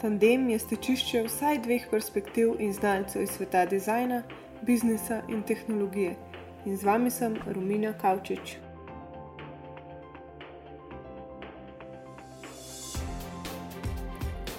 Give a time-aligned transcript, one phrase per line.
[0.00, 4.22] Tandem je stečišče vsaj dveh perspektiv in znalcev iz sveta dizajna,
[4.62, 6.14] biznisa in tehnologije.
[6.64, 8.56] In z vami sem Romina Kavčič.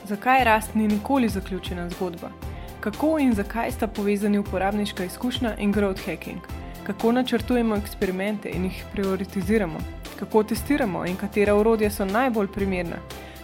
[0.06, 2.32] Zakaj rast ni nikoli zaključena zgodba?
[2.80, 6.40] Kako in zakaj sta povezani uporabniška izkušnja in growth hacking?
[6.84, 9.80] Kako načrtujemo eksperimente in jih prioritiziramo?
[10.20, 12.98] Kako testiramo in katera urodja so najbolj primerna?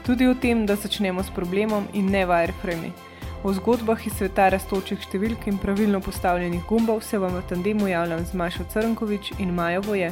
[0.06, 2.92] Tudi o tem, da začnemo s problemom in ne wireframe.
[3.44, 8.22] O zgodbah iz sveta rastočih številk in pravilno postavljenih gumbov se vam v tandemu javljam
[8.22, 10.12] z Mašo Crnkovič in Majo Voje.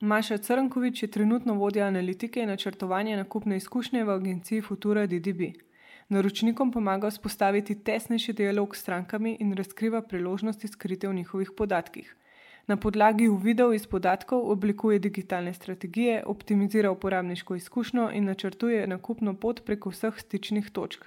[0.00, 5.52] Maša Crnkovič je trenutno vodja analitike in načrtovanja nakupne izkušnje v agenciji Futura DDB.
[6.08, 12.16] Naročnikom pomaga vzpostaviti tesnejši dialog s strankami in razkriva priložnosti skrite v njihovih podatkih.
[12.66, 19.64] Na podlagi uvidov iz podatkov oblikuje digitalne strategije, optimizira uporabniško izkušnjo in načrtuje nakupno pot
[19.64, 21.04] preko vseh stičnih točk.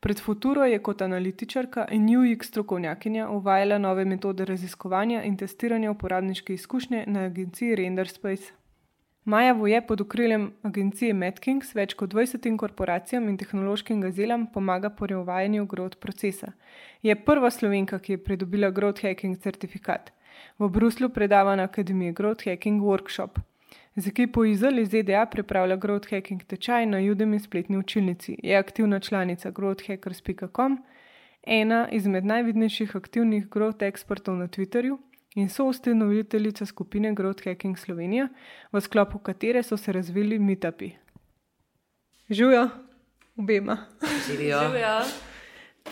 [0.00, 6.54] Pred Futuro je kot analitičarka in UX strokovnjakinja uvajala nove metode raziskovanja in testiranja uporabniške
[6.54, 8.52] izkušnje na agenciji RenderSpace.
[9.24, 15.14] Maja Voje pod okriljem agencije Medkings več kot 20 korporacijam in tehnološkim gazelam pomaga pri
[15.14, 16.50] uvajanju growth procesa.
[17.02, 20.10] Je prva slovenka, ki je pridobila growth hacking certifikat.
[20.58, 23.38] V Bruslu predava na Akademiji Growth Hacking Workshop.
[23.96, 28.36] Z ekipo Izel iz ZDA pripravlja Growth Hacking tečaj na Udemy spletni učilnici.
[28.42, 30.78] Je aktivna članica growthhackers.com,
[31.46, 34.98] ena izmed najvidnejših aktivnih growth ekspertov na Twitterju
[35.34, 38.28] in soustanoviteljica skupine Growth Hacking Slovenija,
[38.72, 40.90] v sklopu katere so se razvili meetupi.
[42.30, 42.68] Živijo,
[43.36, 43.76] obema.
[44.26, 44.60] Živijo.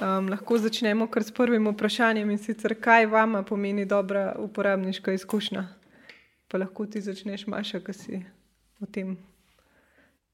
[0.01, 5.65] Um, lahko začnemo kar s prvim vprašanjem in sicer, kaj vama pomeni dobra uporabniška izkušnja?
[6.49, 8.23] Pa lahko ti začneš, Maša, kaj si
[8.81, 9.17] o tem.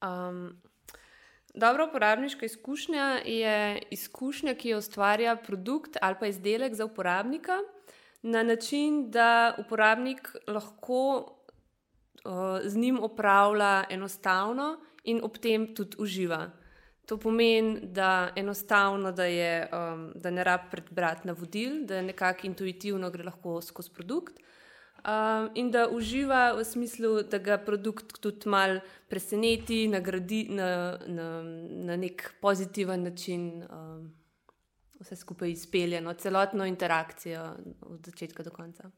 [0.01, 0.61] Um,
[1.55, 7.57] dobra uporabniška izkušnja je izkušnja, ki jo ustvarja produkt ali pa izdelek za uporabnika
[8.21, 11.17] na način, da uporabnik lahko
[12.25, 16.51] uh, z njim upravlja enostavno in ob tem tudi uživa.
[17.05, 23.09] To pomeni, da enostavno, da, je, um, da ne rabi prebrati navodil, da nekako intuitivno
[23.09, 24.39] gre lahko skozi produkt
[25.07, 28.79] um, in da uživa v smislu, da ga produkt tudi malo
[29.09, 31.41] preseneti, nagradi na, na,
[31.87, 34.13] na nek pozitiven način, um,
[34.99, 38.91] vse skupaj izpeljano, celotno interakcijo od začetka do konca.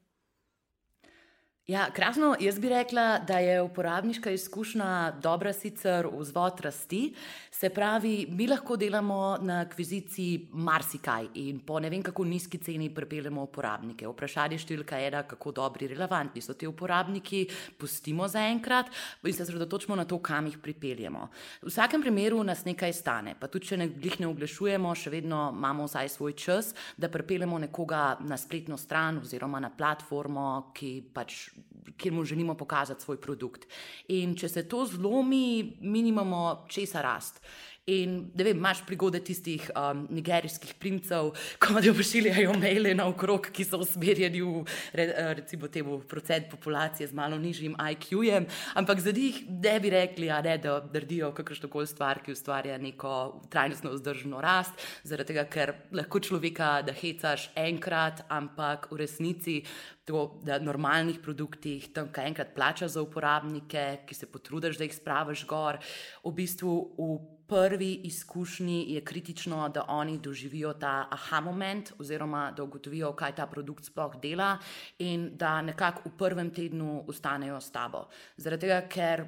[1.70, 2.34] Ja, krasno.
[2.40, 7.14] Jaz bi rekla, da je uporabniška izkušnja dobra, sicer vzvod rasti.
[7.50, 12.88] Se pravi, mi lahko delamo na akviziciji marsikaj in po ne vem kako nizki ceni
[12.94, 14.08] pripeljemo uporabnike.
[14.10, 17.44] Vprašanje številka je, da kako dobri, relevantni so ti uporabniki,
[17.78, 18.90] pustimo za enkrat
[19.22, 21.28] in se osredotočimo na to, kam jih pripeljemo.
[21.62, 25.86] V vsakem primeru nas nekaj stane, pa tudi če ne, ne oglašujemo, še vedno imamo
[25.86, 31.59] vsaj svoj čas, da pripeljemo nekoga na spletno stran oziroma na platformo, ki pač
[31.96, 33.66] kjer mu želimo pokazati svoj produkt.
[34.08, 37.42] In če se to zlomi, mi nimamo česa rast.
[37.90, 43.48] In da vem, imaš prigode tistih um, nigerijskih princev, ko ti pošiljajo maile na okrog,
[43.56, 44.62] ki so usmerjeni v
[44.94, 49.90] re, uh, recimo temu procent populacije z malo nižjim IQ-jem, ampak za njih ne bi
[49.90, 55.48] rekli, ne, da naredijo kakršno koli stvar, ki ustvarja neko trajnostno vzdržno rast, zaradi tega,
[55.50, 59.62] ker lahko človeka da hecaš enkrat, ampak v resnici.
[60.10, 64.94] To, da normalnih produktih, tam kaj enkrat plačaš za uporabnike, ki se potrudiš, da jih
[64.96, 65.78] spraviš gor,
[66.24, 72.66] v bistvu v prvi izkušnji je kritično, da oni doživijo ta aha moment, oziroma da
[72.66, 74.56] ugotovijo, kaj ta produkt sploh dela,
[74.98, 78.08] in da nekako v prvem tednu ostanejo s tabo.
[78.36, 79.22] Zaradi tega, ker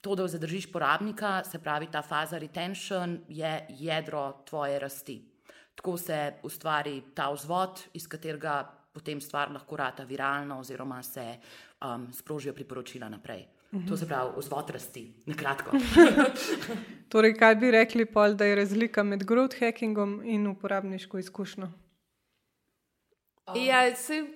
[0.00, 5.20] to, da zadržiš porabnika, se pravi ta faza retention, je jedro tvoje rasti.
[5.78, 8.64] Tako se ustvari ta vzvod, iz katerega
[8.96, 11.26] potem stvar lahko rata viralno, oziroma se
[11.84, 13.44] um, sprožijo priporočila naprej.
[13.88, 15.76] To se pravi, vzvod rasti, na kratko.
[17.12, 21.68] torej, kaj bi rekli, pol, da je razlika med growth hackingom in uporabniško izkušnjo?
[23.54, 23.82] Ja,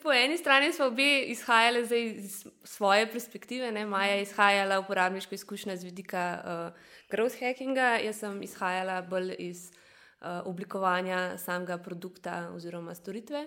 [0.03, 3.73] po eni strani smo obe izhajali iz svoje perspektive.
[3.73, 3.87] Ne?
[3.87, 9.71] Maja je izhajala uporabniško izkušnjo z vidika uh, growth hackinga, jaz sem izhajala bolj iz
[9.71, 13.47] uh, oblikovanja samega produkta oziroma storitve.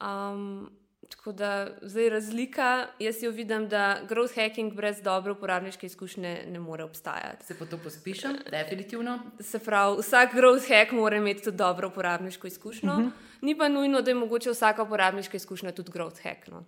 [0.00, 0.70] Um,
[1.08, 6.60] Tako da zdaj razlika, jaz jo vidim, da growth hacking brez dobre uporabniške izkušnje ne
[6.60, 7.46] more obstajati.
[7.46, 9.18] Se pa to pospišem, definitivno.
[9.40, 12.92] Se pravi, vsak growth hack mora imeti tudi dobro uporabniško izkušnjo.
[12.92, 13.08] Uh mhm.
[13.08, 13.12] -huh.
[13.40, 16.48] Ni pa nujno, da je mogoče vsaka uporabniška izkušnja tudi growth hack.
[16.48, 16.64] No.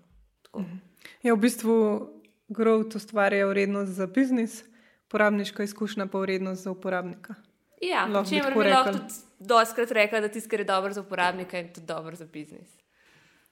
[0.52, 0.72] Uh mhm.
[0.72, 0.78] -huh.
[1.22, 2.08] Je v bistvu
[2.48, 4.64] growth ustvarja vrednost za biznis,
[5.06, 7.34] uporabniška izkušnja pa vrednost za uporabnika.
[7.82, 11.56] Ja, če tako bi lahko tudi doskrat rekla, da tisto, kar je dobro za uporabnika,
[11.56, 12.80] je tudi dobro za biznis.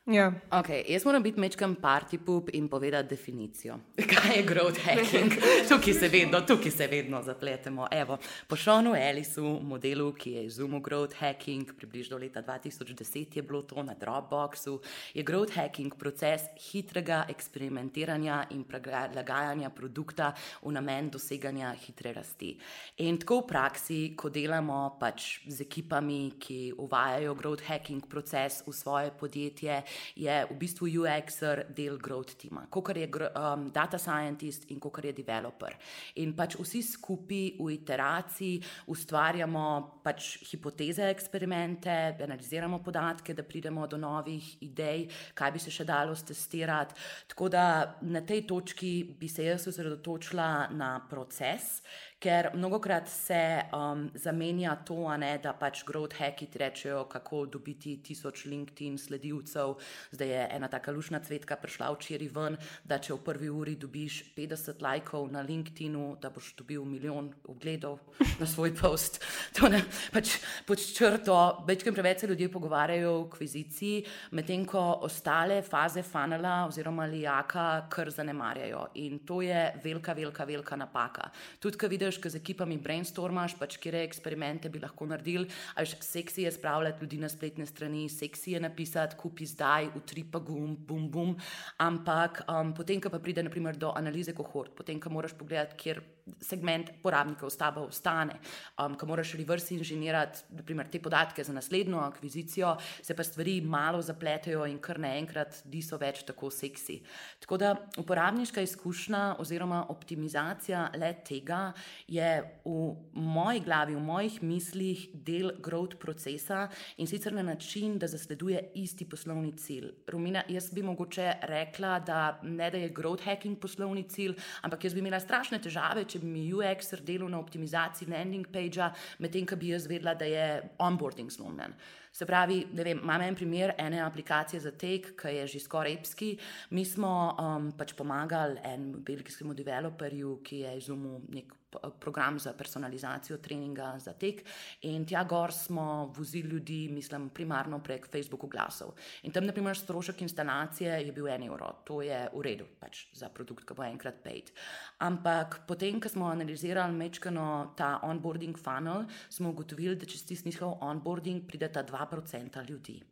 [0.09, 0.33] Ja.
[0.51, 3.75] Okay, jaz moram biti mečkam party poop in povedati definicijo.
[4.13, 5.33] Kaj je growth hacking?
[5.69, 7.87] tukaj, se vedno, tukaj se vedno zapletemo.
[7.91, 8.17] Evo,
[8.47, 13.83] po Šonu Ellisu, modelu, ki je izumil growth hacking, približno leta 2010 je bilo to
[13.83, 14.79] na Dropboxu,
[15.15, 20.33] je growth hacking proces hitrega eksperimentiranja in prilagajanja produkta
[20.63, 22.55] v namen doseganja hitre rasti.
[22.97, 28.73] In tako v praksi, ko delamo pač z ekipami, ki uvajajo growth hacking proces v
[28.73, 29.83] svoje podjetje,
[30.17, 35.13] je v bistvu UX-er del growth tima, kot je um, data scientist in kot je
[35.13, 35.75] developer.
[36.23, 38.63] In pač vsi skupaj v iteraciji
[38.93, 39.65] ustvarjamo
[40.05, 46.15] pač hipoteze, eksperimente, analiziramo podatke, da pridemo do novih idej, kaj bi se še dalo
[46.15, 46.95] testirati.
[47.29, 47.65] Tako da
[48.03, 51.83] na tej točki bi se jaz osredotočila na proces.
[52.19, 57.93] Ker mnogokrat se um, zamenja to, ne, da pač growth hacki ti rečejo, kako dobiti
[58.03, 59.77] tisoč LinkedIn sledilcev.
[60.11, 64.17] Zdaj je ena taka lušna cvetka prišla včeraj ven, da če v prvi uri dobiš
[64.35, 68.01] 50 lajkov na LinkedInu, da boš dobil milijon ogledov
[68.41, 69.23] na svoj post.
[69.59, 69.81] To ne,
[70.13, 70.37] pač
[70.67, 71.37] pod črto,
[71.67, 74.03] večkrat preveč se ljudje pogovarjajo o akviziciji,
[74.35, 78.85] medtem ko ostale faze funnela oziroma lijaka kar zanemarjajo.
[79.03, 81.31] In to je velika, velika, velika napaka.
[81.63, 85.45] Tudi, ko vidiš, ko z ekipami brainstormaš, pač kje eksperimente bi lahko naredili,
[85.77, 90.25] a veš, seksi je spravljati ljudi na spletne strani, seksi je napisati, kupi zdaj, utri
[90.25, 91.37] pa gum, bum, bum.
[91.85, 96.01] Ampak um, potem, ko pa pride naprimer, do analize kohort, potem, ko moraš pogledati, kjer
[96.41, 98.39] segment porabnikov s tabo ostane,
[98.79, 104.03] um, ko moraš reverse inženirati naprimer, te podatke za naslednjo akvizicijo, se pa stvari malo
[104.03, 107.01] zapletejo in kar naenkrat niso več tako seksi.
[107.41, 111.73] Tako da uporabniška izkušnja oziroma optimizacija le tega
[112.09, 118.07] je v moji glavi, v mojih mislih del growth procesa in sicer na način, da
[118.07, 119.91] zasleduje isti poslovni cilj.
[120.09, 124.95] Romina, jaz bi mogoče rekla, da ne da je growth hacking poslovni cilj, ampak jaz
[124.95, 129.57] bi imela strašne težave, če bi mi UX delal na optimizaciji landing pagea, medtem ko
[129.57, 131.75] bi jaz vedela, da je onboarding zlomljen.
[132.13, 135.93] Se pravi, ne vem, imam en primer ene aplikacije za tek, ki je že skoraj
[135.93, 136.39] epski.
[136.71, 141.68] Mi smo um, pač pomagali enemu belgijskemu developerju, ki je izumil nek p-
[142.01, 144.45] program za personalizacijo treninga za tek,
[144.83, 148.95] in tja gor smo vozili ljudi, mislim, primarno prek Facebook oglasov.
[149.23, 153.29] In tam, naprimer, strošek instalacije je bil en evro, to je v redu, pač za
[153.29, 154.53] produkt, ki bo enkrat paid.
[154.99, 160.79] Ampak potem, ko smo analizirali mečkano ta onboarding funnel, smo ugotovili, da čez tisti njihov
[160.81, 163.03] onboarding prideta 2% ljudi.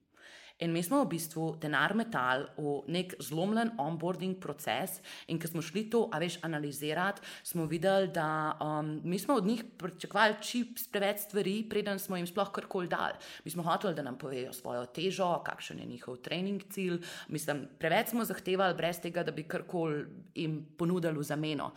[0.58, 5.60] In mi smo v bistvu denar metali v nek zlomljen onboarding proces, in ko smo
[5.60, 10.86] šli to, a veš, analizirati, smo videli, da um, mi smo od njih pričakovali čips
[10.88, 13.20] preveč stvari, preden smo jim sploh karkoli dali.
[13.44, 17.02] Mi smo hoteli, da nam povejo svojo težo, kakšen je njihov trening cilj.
[17.28, 21.68] Mislim, preveč smo zahtevali, brez tega, da bi karkoli jim ponudili v zameno.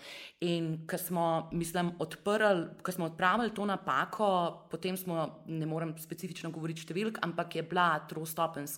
[0.47, 4.31] In ko smo, mislim, odprli, ko smo odpravili to napako,
[4.71, 8.69] potem smo, ne morem specifično govoriti številk, ampak je bila trostopenska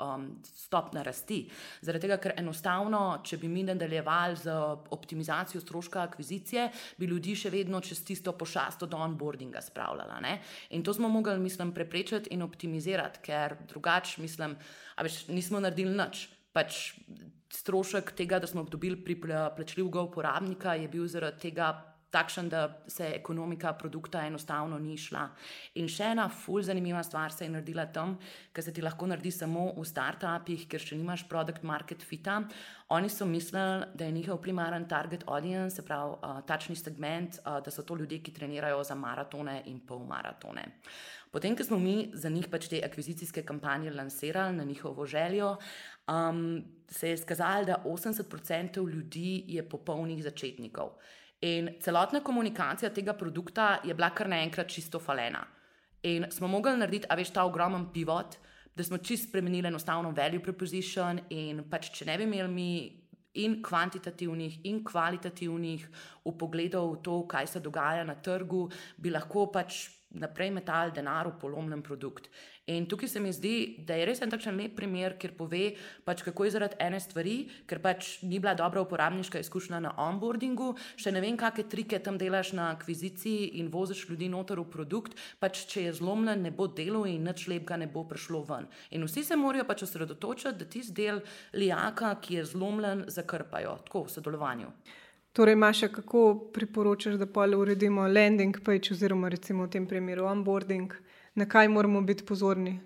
[0.00, 1.40] um, stopna rasti.
[1.80, 4.54] Zaradi tega, ker enostavno, če bi mi nadaljevali z
[4.94, 6.68] optimizacijo stroška akvizicije,
[6.98, 10.20] bi ljudi še vedno čez tisto pošasto do onboardinga spravljala.
[10.24, 10.38] Ne?
[10.76, 14.56] In to smo mogli, mislim, preprečiti in optimizirati, ker drugače, mislim,
[14.96, 16.28] a veš, nismo naredili nič.
[16.52, 16.94] Pač
[17.52, 21.72] strošek tega, da smo dobili pri pla- plačljivega uporabnika, je bil zaradi tega
[22.10, 25.26] takšen, da se ekonomika produkta enostavno ni šla.
[25.80, 28.16] In še ena ful zanimiva stvar se je naredila tam,
[28.52, 32.40] ker se ti lahko naredi samo v startupih, ker še nimaš produkt market fita.
[32.96, 37.60] Oni so mislili, da je njihov primaren target audience, se pravi uh, tačni segment, uh,
[37.64, 40.64] da so to ljudje, ki trenirajo za maratone in polmaratone.
[41.30, 45.58] Potem, ko smo mi za njih pač te akvizicijske kampanje lansirali na njihovo željo,
[46.08, 50.96] um, se je skazalo, da 80% ljudi je popolnih začetnikov.
[51.40, 55.44] In celotna komunikacija tega produkta je bila kar naenkrat čisto falena.
[56.02, 58.38] In smo mogli narediti, a veš, ta ogromen pivot,
[58.74, 61.20] da smo čist spremenili enostavno value proposition.
[61.30, 62.70] In pač, če ne bi imeli mi
[63.38, 65.86] in kvantitativnih, in kvalitativnih
[66.24, 68.66] upogledov v to, kaj se dogaja na trgu,
[68.96, 72.28] bi lahko pač naprej metali denar v polomljen produkt.
[72.68, 75.70] In tukaj se mi zdi, da je res en takšen lep primer, kjer pove,
[76.04, 77.36] pač kako je zaradi ene stvari,
[77.68, 82.20] ker pač ni bila dobra uporabniška izkušnja na onboardingu, še ne vem, kakšne trike tam
[82.20, 86.68] delaš na akviziciji in voziš ljudi noter v produkt, pač če je zlomljen, ne bo
[86.68, 88.68] delo in nič lepega ne bo prišlo ven.
[88.92, 91.24] In vsi se morajo pač osredotočiti, da tisti del
[91.56, 94.72] lijaka, ki je zlomljen, zakrpajo, tako v sodelovanju.
[95.32, 100.94] Torej, Maša, kako priporočaš, da pa uredimo landing page, oziroma recimo v tem primeru onboarding,
[101.34, 102.80] na kaj moramo biti pozorni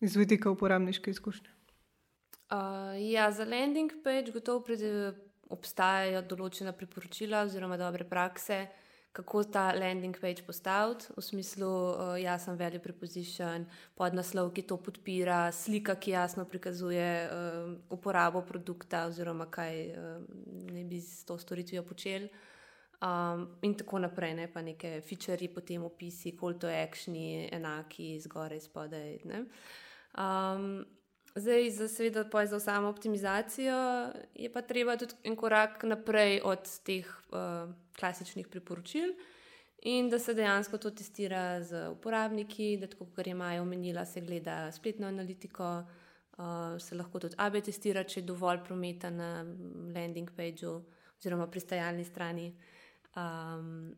[0.00, 1.48] iz vidika uporabniške izkušnje?
[2.50, 4.64] Uh, ja, za landing page gotovo
[5.48, 8.66] obstajajo določena priporočila oziroma dobre prakse
[9.14, 15.52] kako ta landing page postaviti, v smislu, uh, jasen value preposition, podnaslov, ki to podpira,
[15.54, 20.18] slika, ki jasno prikazuje uh, uporabo produkta oziroma kaj uh,
[20.74, 22.28] ne bi s to storitvijo počeli.
[23.04, 24.48] Um, in tako naprej, ne?
[24.50, 27.14] pa neke feature, potem opisi, call to action,
[27.52, 29.18] enaki, zgoraj, spodaj.
[30.18, 30.84] Um,
[31.34, 37.08] zdaj, za, seveda, za samo optimizacijo je pa treba tudi en korak naprej od teh.
[37.30, 39.14] Uh, klasičnih priporočil
[39.82, 44.72] in da se dejansko to testira z uporabniki, da tako, kar imajo omenila, se gleda
[44.72, 45.84] spletno analitiko,
[46.38, 49.44] uh, se lahko tudi AB testira, če je dovolj prometa na
[49.94, 50.80] landing pageu
[51.18, 52.54] oziroma pristajalni strani.
[53.16, 53.94] Um,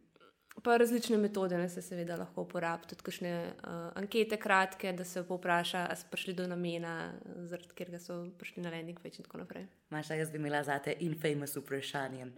[0.62, 5.20] Pa različne metode ne, se seveda lahko uporabljajo, tudi kakšne uh, ankete, kratke, da se
[5.28, 7.12] povpraša, ali so prišli do namena,
[7.50, 9.66] zaradi katerega so prišli na landing page in tako naprej.
[9.92, 12.30] Maša, jaz bi imela za te infamous vprašanje.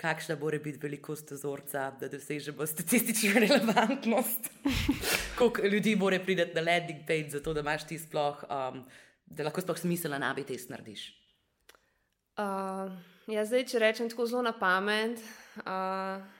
[0.00, 4.50] Kakšna bo biti velikost vzorca, da dosežemo statistično relevantnost?
[5.38, 8.82] Koliko ljudi mora priti na landing page, zato da imaš ti sploh, um,
[9.26, 11.10] da lahko sploh smiselno nabi test narediš?
[12.38, 12.90] Uh,
[13.26, 15.20] ja, zdaj, če rečem tako zelo na pamet.
[15.58, 16.37] Uh,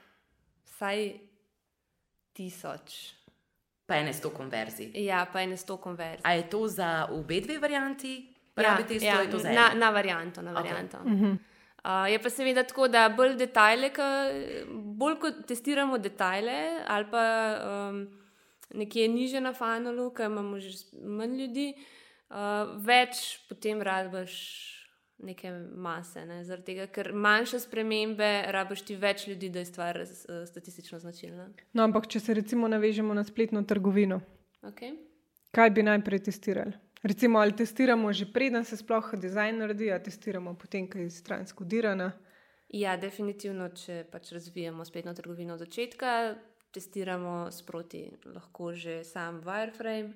[0.79, 1.19] vsaj
[2.33, 3.15] tisoč.
[3.87, 4.93] Pa je ne sto konverzij.
[4.95, 6.23] Ja, pa je ne sto konverzij.
[6.23, 8.35] A je to za obe dve varianti?
[8.59, 10.43] Ja, ja, na, na varianto.
[10.43, 10.99] Na varianto.
[10.99, 11.13] Okay.
[11.13, 11.39] Uh -huh.
[11.85, 13.91] uh, je pa seveda tako, da bolj detajle,
[14.71, 17.25] bolj kot testiramo detajle, ali pa
[17.65, 18.09] um,
[18.75, 20.69] nekje niže na funnelu, ker imamo že
[21.03, 21.75] manj ljudi,
[22.31, 22.37] uh,
[22.77, 24.78] več potem radbaš
[25.19, 26.25] neke mase.
[26.27, 26.43] Ne?
[26.67, 31.49] Tega, ker manjše spremembe, rabiš ti več ljudi, da je stvar uh, statistično značilna.
[31.73, 34.21] No, ampak če se recimo navežemo na spletno trgovino,
[34.63, 34.95] okay.
[35.55, 36.77] kaj bi najprej testirali?
[37.03, 41.65] Recimo, ali testiramo že preden se sploh dizajn naredi, ali testiramo potem, kaj je stransko
[41.65, 42.13] dirana.
[42.75, 46.35] Ja, definitivno, če pač razvijamo spletno trgovino od začetka,
[46.75, 50.13] testiramo sproti, lahko že sam wireframe.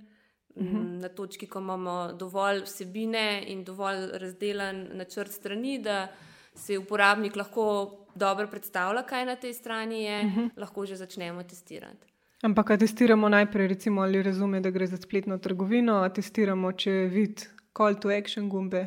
[0.57, 1.01] -hmm.
[1.01, 6.09] na točki, ko imamo dovolj vsebine in dovolj razdeljen načrt strani, da
[6.55, 10.51] se uporabnik lahko dobro predstavlja, kaj na tej strani je, mm -hmm.
[10.57, 12.13] lahko že začnemo testirati.
[12.43, 16.91] Ampak, kaj testiramo najprej, recimo, ali razume, da gre za spletno trgovino, a testiramo, če
[16.91, 17.43] vidi
[17.77, 18.87] call to action gumbe.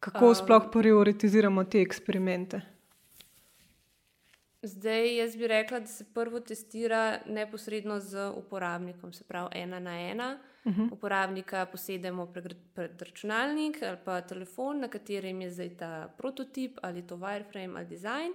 [0.00, 2.60] Kako um, sploh prioritiziramo te eksperimente?
[4.62, 10.00] Zdaj, jaz bi rekla, da se prvo testira neposredno z uporabnikom, se pravi ena na
[10.00, 10.38] ena.
[10.64, 10.82] Uh mhm.
[10.82, 10.92] -huh.
[10.92, 17.06] Uporabnika posedemo pred, pred računalnik ali pa telefon, na katerem je zdaj ta prototip ali
[17.06, 18.32] to wireframe ali design,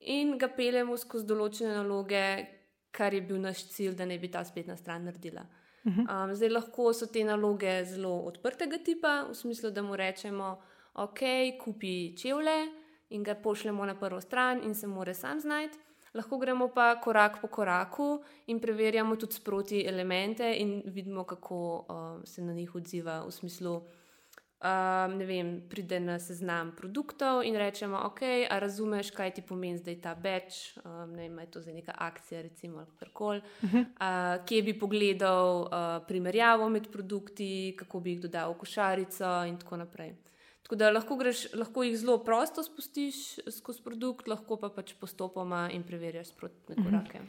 [0.00, 2.46] in ga peljemo skozi določene naloge,
[2.90, 5.46] kar je bil naš cilj, da ne bi ta spletna stran naredila.
[5.84, 6.24] Uh -huh.
[6.24, 10.62] um, zdaj lahko so te naloge zelo odprtega tipa, v smislu, da mu rečemo,
[10.94, 11.20] ok,
[11.64, 12.66] kupi čevlje
[13.10, 15.78] in ga pošljemo na prvo stran in se more sam znajti.
[16.14, 22.24] Lahko gremo pa korak po koraku in preverjamo tudi sproti elemente in vidimo, kako uh,
[22.24, 23.24] se na njih odziva.
[23.26, 29.34] V smislu, uh, ne vem, pride na seznam produktov in rečemo, ok, a razumeš, kaj
[29.34, 32.96] ti pomeni zdaj ta batch, um, ne vem, je to za neka akcija, recimo, ali
[32.98, 33.42] karkoli.
[33.62, 33.84] Uh -huh.
[33.84, 39.58] uh, kje bi pogledal uh, primerjavo med produkti, kako bi jih dodal v košarico in
[39.58, 40.14] tako naprej.
[40.62, 45.68] Tako da lahko, greš, lahko jih zelo prosto spustiš skozi produkt, lahko pa pač postopoma
[45.72, 47.22] in preverjaš sproti na korake.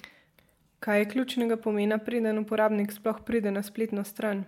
[0.80, 4.46] Kaj je ključnega pomena, preden uporabnik sploh pride na spletno stran?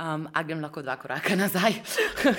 [0.00, 1.80] Um, a grem lahko dva koraka nazaj.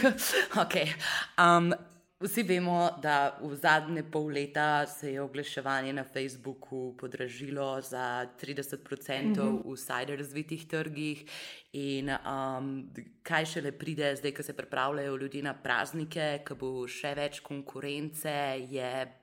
[0.63, 0.93] okay.
[1.37, 1.73] um,
[2.23, 8.77] Vsi vemo, da v zadnje pol leta se je oglaševanje na Facebooku podražilo za 30%
[9.23, 9.61] mm -hmm.
[9.65, 11.25] v vsaj razvitih trgih.
[11.73, 17.13] In um, kaj šele pride, zdaj, ko se pripravljajo ljudje na praznike, ko bo še
[17.15, 18.31] več konkurence,
[18.69, 19.13] je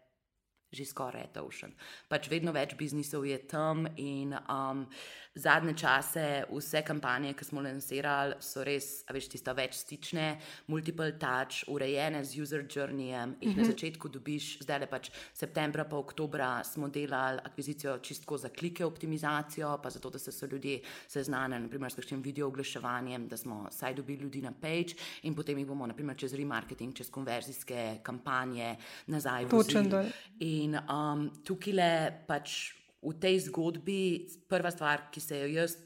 [0.72, 1.72] že skoraj etošen.
[2.08, 4.86] Pač vedno več biznisov je tam in um,
[5.34, 10.26] zadnje čase vse kampanje, ki smo lansirali, so res, a veš, tiste več stične,
[10.72, 13.56] multiple touch, urejene z user journeyjem, jih mm -hmm.
[13.56, 13.70] na mhm.
[13.70, 19.78] začetku dobiš, zdaj le pač septembra pa oktobra smo delali akvizicijo čistko za klike optimizacijo,
[19.82, 23.94] pa zato, da se so ljudje seznanili, naprimer s kakšnim video oglaševanjem, da smo saj
[23.94, 29.48] dobili ljudi na page in potem jih bomo, naprimer, čez remarketing, čez konverzijske kampanje nazaj.
[29.48, 30.04] Točen, da.
[30.40, 35.76] In um, tukaj le pač v tej zgodbi, prva stvar, ki se jo jaz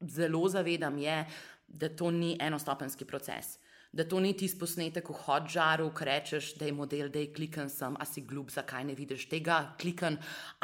[0.00, 1.18] zelo zavedam, je,
[1.68, 3.58] da to ni enostopenski proces.
[3.94, 7.68] Da to ni tisti posnetek v hodžaru, ki rečeš, da je model, da je klikan
[7.70, 10.16] sem, a si glup, zakaj ne vidiš tega, klikan,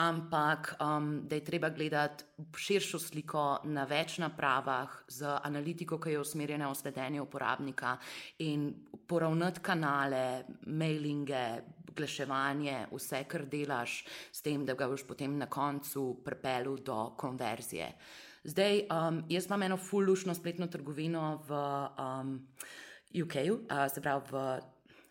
[0.02, 2.26] ampak um, da je treba gledati
[2.58, 7.94] širšo sliko na več napravah z analitiko, ki je usmerjena v sledenje uporabnika
[8.42, 8.66] in
[9.06, 10.24] poravnati kanale,
[10.66, 11.44] mailinge,
[11.96, 17.92] glaševanje, vse, kar delaš, s tem, da ga boš potem na koncu pripeljal do konverzije.
[18.44, 21.64] Zdaj, um, jaz imam eno fullušno spletno trgovino v.
[21.98, 22.38] Um,
[23.10, 24.32] UK, uh, se pravi v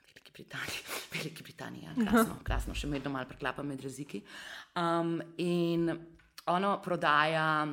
[0.07, 0.83] Veliki Britaniji,
[1.13, 4.21] Veliki Britaniji, ja, krasno, krasno, še vedno malo preklapa med raziki.
[4.79, 5.91] Um, in
[6.47, 7.67] ono prodaja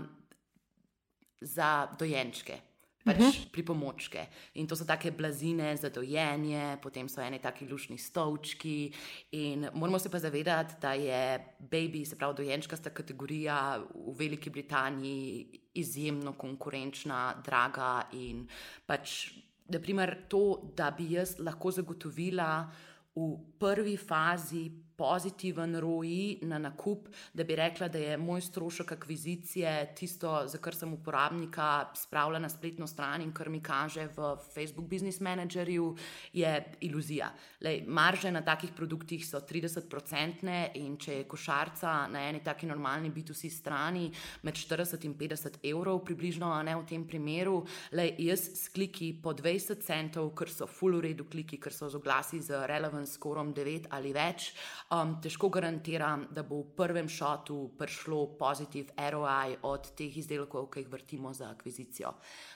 [1.40, 2.58] za dojenčke.
[3.06, 3.30] Pač uh mhm.
[3.30, 3.50] -huh.
[3.50, 4.26] pripomočke.
[4.54, 8.92] In to so take blazine za dojenje, potem so ene taki lušni stolčki.
[9.32, 14.50] In moramo se pa zavedati, da je baby, se pravi dojenčka, sta kategorija v Veliki
[14.50, 18.48] Britaniji izjemno konkurenčna, draga in
[18.86, 19.30] pač
[19.68, 22.70] naprimer, to, da bi jaz lahko zagotovila
[23.16, 29.92] v prvi fazi pozitiven ROI na nakup, da bi rekla, da je moj strošek akvizicije
[29.94, 34.88] tisto, za kar sem uporabnika spravila na spletno stran in kar mi kaže v Facebook
[34.88, 35.96] Business Managerju,
[36.32, 37.30] je iluzija.
[37.60, 43.10] Lej, marže na takih produktih so 30-procentne in če je košarca na eni taki normalni
[43.10, 44.10] B2C strani
[44.42, 47.62] med 40 in 50 evrov, približno ne v tem primeru,
[47.92, 51.98] lej, jaz s kliki po 20 centov, ker so full uredu kliki, ker so z
[52.00, 54.52] oglasi z relevant scorom 9 ali več.
[54.86, 60.84] Um, težko garantiram, da bo v prvem šotu prišlo pozitiv ROI od teh izdelkov, ki
[60.84, 62.12] jih vrtimo za akvizicijo.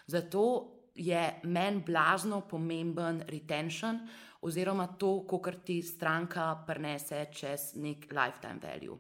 [0.07, 0.43] Zato
[0.95, 3.99] je meni blazno pomemben retention,
[4.47, 8.99] oziroma to, koliko ti stranka prenese čez nek lifetime value.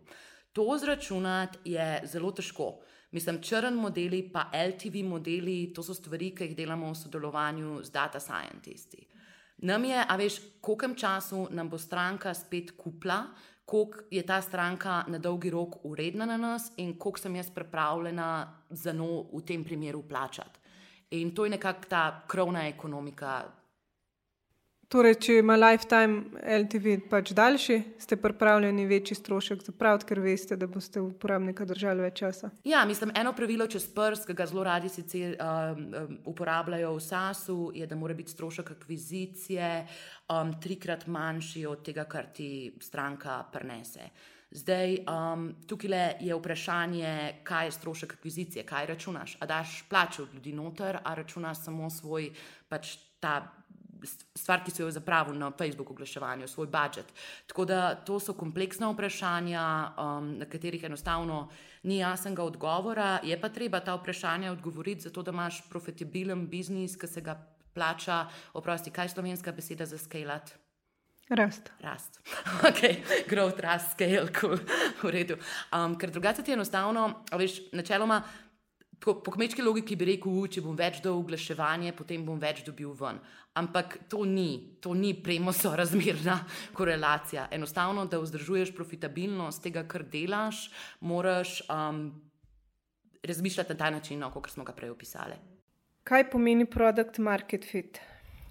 [0.52, 2.80] To zračunati je zelo težko.
[3.10, 7.94] Mislim, črn modeli, pa LTV modeli, to so stvari, ki jih delamo v sodelovanju z
[7.94, 9.06] data scientisti.
[9.62, 13.24] Nam je, a veš, koliko času nam bo stranka spet kupla,
[13.64, 18.54] koliko je ta stranka na dolgi rok uredna na nas in koliko sem jaz pripravljena
[18.70, 20.60] za njo v tem primeru plačati.
[21.10, 23.44] In to je nekako ta krovna ekonomika
[24.90, 30.66] Torej, če ima lifetime LTV pač daljši, ste pripravljeni večji strošek zapraviti, ker veste, da
[30.66, 32.50] boste uporabnika držali več časa.
[32.66, 37.04] Ja, mislim, eno pravilo čez prst, ki ga zelo radi sicer um, um, uporabljajo v
[37.06, 39.70] SASU, je, da mora biti strošek akvizicije
[40.26, 42.50] um, trikrat manjši od tega, kar ti
[42.82, 44.10] stranka prenese.
[44.50, 47.14] Zdaj, um, tukaj je vprašanje,
[47.46, 49.38] kaj je strošek akvizicije, kaj računaš.
[49.38, 52.32] A daš plačo od ljudi noter, a računaš samo svoj
[52.66, 53.38] pač ta
[54.06, 57.12] stvar, ki so jo zapravili na Facebooku, oglaševanju, svoj budžet.
[57.46, 59.64] Tako da to so kompleksna vprašanja,
[59.98, 61.48] um, na katerih enostavno
[61.82, 63.18] ni jasnega odgovora.
[63.24, 67.38] Je pa treba ta vprašanja odgovoriti, zato da imaš profitabilen biznis, ki se ga
[67.74, 68.26] plača.
[68.52, 70.54] Oprosti, kaj je slovenska beseda za scalat?
[71.30, 71.70] Rast.
[71.80, 72.20] Rast.
[72.68, 72.80] Ok,
[73.28, 74.58] growth, rast, scale, cool.
[75.02, 75.36] v redu.
[75.72, 78.22] Um, ker drugače ti enostavno, veš, načeloma.
[79.00, 82.92] Po, po kmečki logiki bi rekel, če bom več dal oglaševanje, potem bom več dobil
[82.98, 83.16] ven.
[83.56, 86.36] Ampak to ni, to ni premo sorazmerna
[86.76, 87.46] korelacija.
[87.56, 90.66] Enostavno, da vzdržuješ profitabilnost tega, kar delaš,
[91.00, 92.10] moraš um,
[93.24, 95.40] razmišljati na ta način, no, kot smo ga prej opisali.
[96.04, 98.02] Kaj pomeni produkt market fit?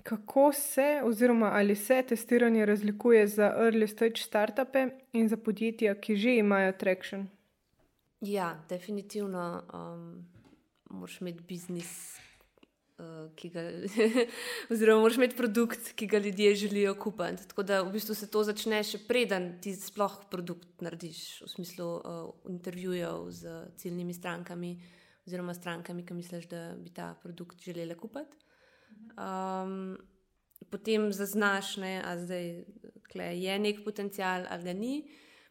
[0.04, 6.18] Kako se, oziroma ali se testiranje razlikuje za early stage startupe in za podjetja, ki
[6.18, 7.28] že imajo traction?
[8.26, 9.64] Ja, definitivno.
[9.74, 10.39] Um
[10.90, 11.92] moraš imeti biznis,
[12.98, 13.64] uh, ki ga,
[14.74, 17.48] oziroma moraš imeti produkt, ki ga ljudje želijo kupiti.
[17.48, 21.90] Tako da v bistvu se to začne še preden ti sploh produkt narediš, v smislu
[21.98, 24.76] uh, intervjujev z ciljnimi strankami,
[25.28, 28.46] oziroma strankami, ki misliš, da bi ta produkt želeli kupiti.
[29.20, 29.98] Um,
[30.70, 31.76] potem zaznaš,
[32.28, 35.04] da je nek potencial ali da ni.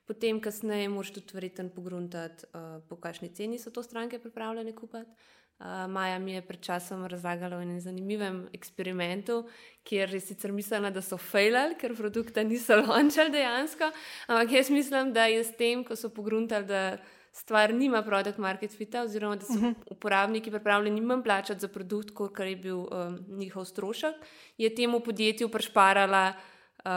[0.08, 5.10] Potem, kasneje, moraš tudi verjetno pogruntati, uh, po kakšni ceni so to stranke pripravljene kupiti.
[5.58, 9.42] Uh, Maja mi je pred časom razlagala o enem zanimivem eksperimentu,
[9.84, 13.90] kjer je sicer mislila, da so failali, ker produkta niso lončali dejansko.
[14.28, 16.96] Ampak jaz mislim, da je s tem, ko so pogruntali, da
[17.34, 19.74] stvar nima produkt market fita, oziroma da so uh -huh.
[19.90, 24.14] uporabniki pripravljeni manj plačati za produkt, kot je bil um, njihov strošek,
[24.58, 26.90] je temu podjetju prešparala uh,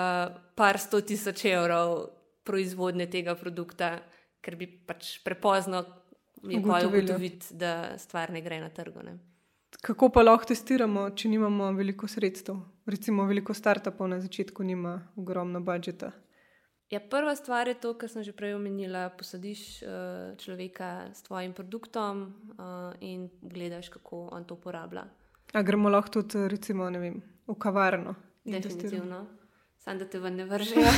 [0.55, 3.99] par sto tisoč evrov proizvodnje tega produkta,
[4.41, 5.83] ker bi pač prepozno
[6.43, 9.03] lahko ugotoviti, da stvar ne gre na trgu.
[9.03, 9.17] Ne.
[9.81, 12.59] Kako pa lahko testiramo, če nimamo veliko sredstev?
[12.85, 16.11] Recimo, veliko startupov na začetku nima ogromno budžeta.
[16.91, 19.07] Ja, prva stvar je to, kar sem že prej omenila.
[19.15, 22.25] Posadiš uh, človeka s tvojim produktom
[22.59, 25.05] uh, in gledaš, kako on to uporablja.
[25.53, 28.15] A gremo lahko tudi recimo, vem, v kavarno?
[28.43, 29.40] Definitivno.
[29.81, 30.81] Sam da te ven ne vržejo.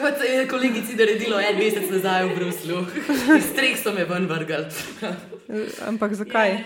[0.00, 2.82] Kot se je kolegici naredilo en mesec nazaj v Bruslu,
[3.38, 4.58] iz treh so me ven vrgli.
[5.88, 6.52] Ampak zakaj?
[6.52, 6.58] Ja,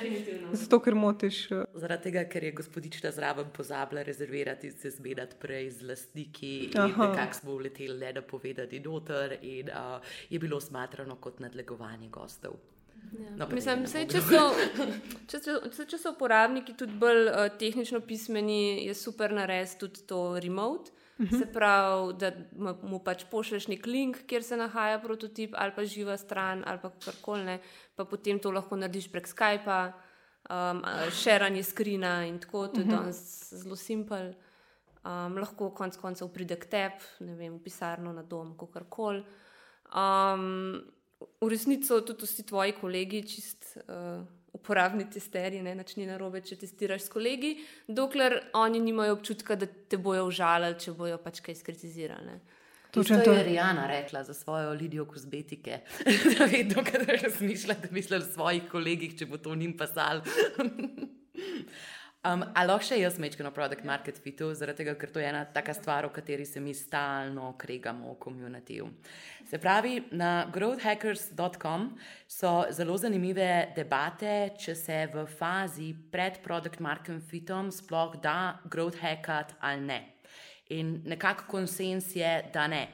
[0.53, 1.39] Zato, ker motiš.
[1.55, 6.53] Eh, Zaradi tega, ker je gospodična zraven pozabila rezervirati in se zmedati prej z lastniki,
[6.75, 12.09] in kako smo vleteli le da povedati noter, in uh, je bilo smatrano kot nadlegovanje
[12.11, 12.59] gostov.
[13.13, 13.31] Ja.
[13.37, 14.41] No, Mislim, sej, če, so,
[15.29, 20.23] če, če, če so uporabniki tudi bolj uh, tehnično pismeni, je super narediti tudi to
[20.41, 20.93] remote.
[21.19, 21.35] Uh mhm.
[21.35, 21.39] -huh.
[21.39, 22.33] Se pravi, da
[22.83, 26.91] mu pač pošleš nek link, kjer se nahaja prototip, ali pa živa stran, ali pa
[27.05, 27.59] karkoli,
[27.95, 29.93] pa potem to lahko narediš prek Skypa
[30.51, 33.09] um, širanje skrina in tako, to je uh mhm.
[33.09, 33.57] -huh.
[33.63, 34.33] zelo simpel.
[35.05, 39.25] Um, lahko konec koncev pride k tebi, ne vem, v pisarno na dom, kako koli.
[39.95, 40.83] Um,
[41.41, 46.43] v resnici so tudi vsi tvoji kolegi čist uh, uporabni testeri, ne načini na robe,
[46.45, 47.53] če testiraš s kolegi,
[47.89, 52.37] dokler oni nimajo občutka, da te bojo užalili, če bojo pač kaj skritizirali.
[52.93, 55.81] Točno to je Rijana rekla za svojo Lidijo kozmetike.
[56.05, 60.21] da vedno, kadar razmišlja, da misli o svojih kolegih, če bo to njim pasal.
[62.25, 65.27] um, Ali lahko še jaz mečkam na produkt market fitu, zaradi tega, ker to je
[65.29, 68.89] ena taka stvar, o kateri se mi stalno kregamo v komunitiju.
[69.51, 71.91] Se pravi, na growthhackers.com
[72.31, 79.03] so zelo zanimive debate, če se v fazi pred produkt market fitom sploh da growth
[79.03, 80.01] hackat ali ne.
[80.73, 82.87] In nekako konsens je, da ne.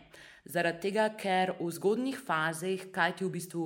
[0.49, 3.65] Zaradi tega, ker v zgodnjih fazah, kaj ti v bistvu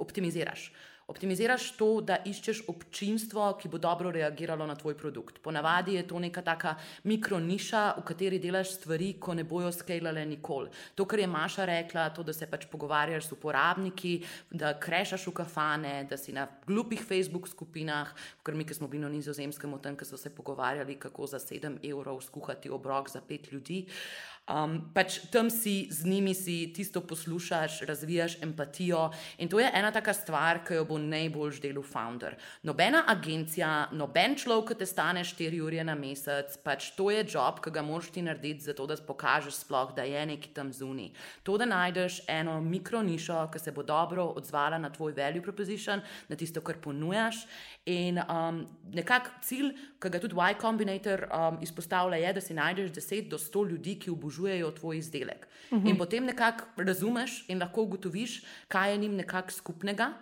[0.00, 0.70] optimiziraš.
[1.10, 5.40] Optimiziraš to, da iščeš občinstvo, ki bo dobro reagiralo na tvoj produkt.
[5.42, 6.76] Ponavadi je to neka taka
[7.10, 10.70] mikroniša, v kateri delaš stvari, ko ne bojo skalale nikoli.
[10.94, 14.14] To, kar je Maša rekla, to, da se pač pogovarjaš s uporabniki,
[14.54, 18.14] da krešaš v kafane, da si na glupih Facebook skupinah,
[18.46, 21.42] ker mi, ki smo bili na nizozemskem, o tem, ki so se pogovarjali, kako za
[21.42, 23.82] 7 evrov skuhati obrok za 5 ljudi.
[23.90, 29.10] Uh, Um, pač tam si z njimi, si tisto poslušaš, razvijaš empatijo.
[29.38, 32.34] In to je ena taka stvar, ki jo bo najbolj delal founder.
[32.66, 37.60] Nobena agencija, noben človek, ki te stane 4 ure na mesec, pač to je job,
[37.62, 41.12] ki ga moraš ti narediti, zato da pokažeš, sploh, da je nekaj tam zunaj.
[41.46, 46.36] To, da najdeš eno mikronišo, ki se bo dobro odzvala na tvoj value proposition, na
[46.36, 47.44] tisto, kar ponujaš.
[47.86, 49.70] In um, nekako cilj,
[50.02, 53.98] ki ga tudi Y Combinator um, izpostavlja, je, da si najdeš 10 do 100 ljudi,
[54.00, 54.39] ki obožujejo
[54.76, 55.46] tvoj izdelek.
[55.70, 55.86] Uh mhm.
[55.86, 55.90] -huh.
[55.90, 60.12] In potem nekako razumeš in lahko ugotoviš, kaj je njim nekako skupnega,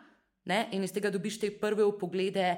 [0.44, 0.68] ne?
[0.72, 2.56] in iz tega dobiš te prve poglede.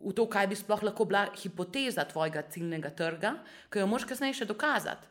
[0.00, 3.34] V to, kaj bi sploh lahko bila hipoteza tvojega ciljnega trga,
[3.70, 5.06] ki jo moraš kasneje še dokazati.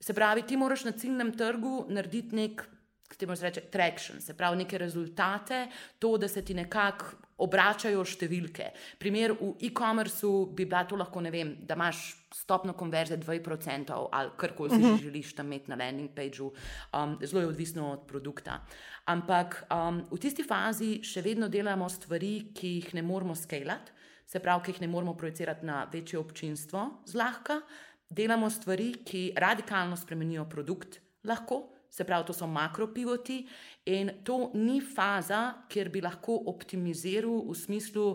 [0.00, 2.64] Se pravi, ti moraš na ciljnem trgu narediti nek,
[3.08, 7.04] kako ti reče, traction, se pravi, neke rezultate, to, da se ti nekako
[7.44, 8.68] obračajo številke.
[8.98, 12.02] Primer v e-commerceu bi bila to lahko, vem, da imaš
[12.34, 14.94] stopno konverzije 2% ali karkoli si uh mhm.
[14.94, 15.02] -huh.
[15.02, 16.52] želiš tam imeti na landing pageu,
[16.92, 18.60] um, zelo je odvisno od produkta.
[19.04, 23.92] Ampak um, v tisti fazi še vedno delamo stvari, ki jih ne moramo skalati,
[24.26, 27.60] se pravi, ki jih ne moramo projicirati na večje občinstvo zlahka.
[28.08, 33.44] Delamo stvari, ki radikalno spremenijo produkt, lahko, se pravi, to so makropivoti
[33.86, 38.06] in to ni faza, kjer bi lahko optimiziral v smislu.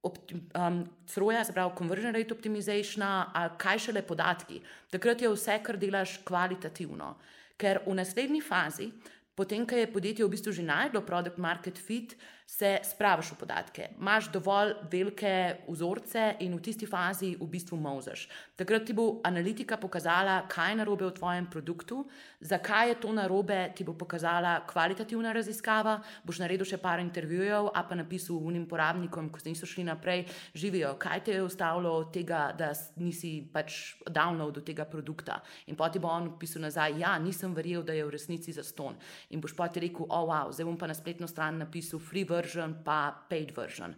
[0.00, 4.60] Um, Sroja, se pravi, conversion rate optimization, ali kaj še le podatki.
[4.92, 7.14] Takrat je vse, kar delaš, kvalitativno.
[7.60, 8.88] Ker v naslednji fazi,
[9.36, 12.16] potem, ko je podjetje v bistvu že najdlo produkt market fit,
[12.50, 18.24] se spravaš v podatke, imaš dovolj velike vzorce in v tisti fazi v bistvu mozeš.
[18.58, 22.00] Takrat ti bo analitika pokazala, kaj je narobe v tvojem produktu,
[22.40, 27.84] zakaj je to narobe, ti bo pokazala kvalitativna raziskava, boš naredil še par intervjujev, a
[27.86, 32.50] pa napisal unim porabnikom, ko niso šli naprej, živijo, kaj te je ustavilo od tega,
[32.58, 35.38] da nisi pač download do tega produkta.
[35.70, 38.98] In poti bo on pisal nazaj, ja, nisem verjel, da je v resnici za ston.
[39.30, 42.26] In boš poti rekel, oh, wow, zdaj bom pa na spletno stran napisal free
[42.84, 43.94] pa paid version.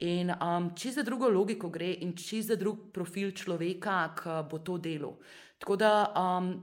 [0.00, 4.58] In um, če za drugo logiko gre, in če za drug profil človeka, ki bo
[4.64, 5.18] to delo.
[5.60, 6.54] Tako da um,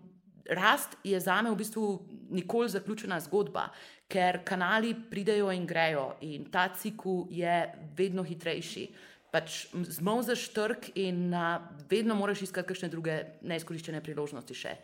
[0.49, 1.85] rast je za me v bistvu
[2.33, 3.67] nikoli zaključena zgodba,
[4.09, 7.59] ker kanali pridejo in grejo, in ta cikl je
[7.97, 8.87] vedno hitrejši.
[9.31, 11.59] Pač Zmozaš trg in uh,
[11.89, 14.77] vedno moraš iskati kakšne druge neizkoriščene priložnosti še.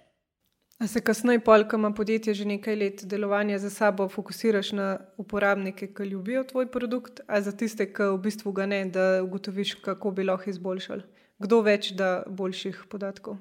[0.79, 5.87] A se kasneje, ko ima podjetje že nekaj let delovanja za sabo, fokusiraš na uporabnike,
[5.93, 10.11] ki ljubijo tvoj produkt, a za tiste, ki v bistvu ga ne, da ugotoviš, kako
[10.11, 11.03] bi lahko izboljšali?
[11.39, 13.37] Kdo več da boljših podatkov?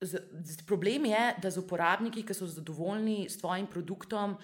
[0.00, 4.38] Z, z, problem je, da z uporabniki, ki so zadovoljni s tvojim produktom,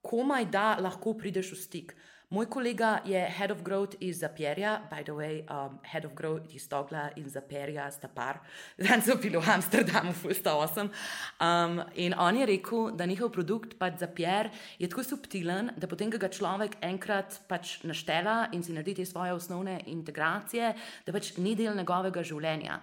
[0.00, 1.94] komaj da lahko prideš v stik.
[2.32, 6.54] Moj kolega je head of growth iz Zapierja, by the way, um, head of growth
[6.54, 8.38] iz Togla in Zapierja sta par,
[8.78, 10.88] zdaj so bili v Amsterdamu, full sta osem.
[11.36, 16.08] Um, in on je rekel, da njihov produkt, pač Zapier, je tako subtilen, da potem,
[16.08, 20.72] ga človek enkrat pač naštela in si naredi te svoje osnovne integracije,
[21.04, 22.80] da pač ni del njegovega življenja.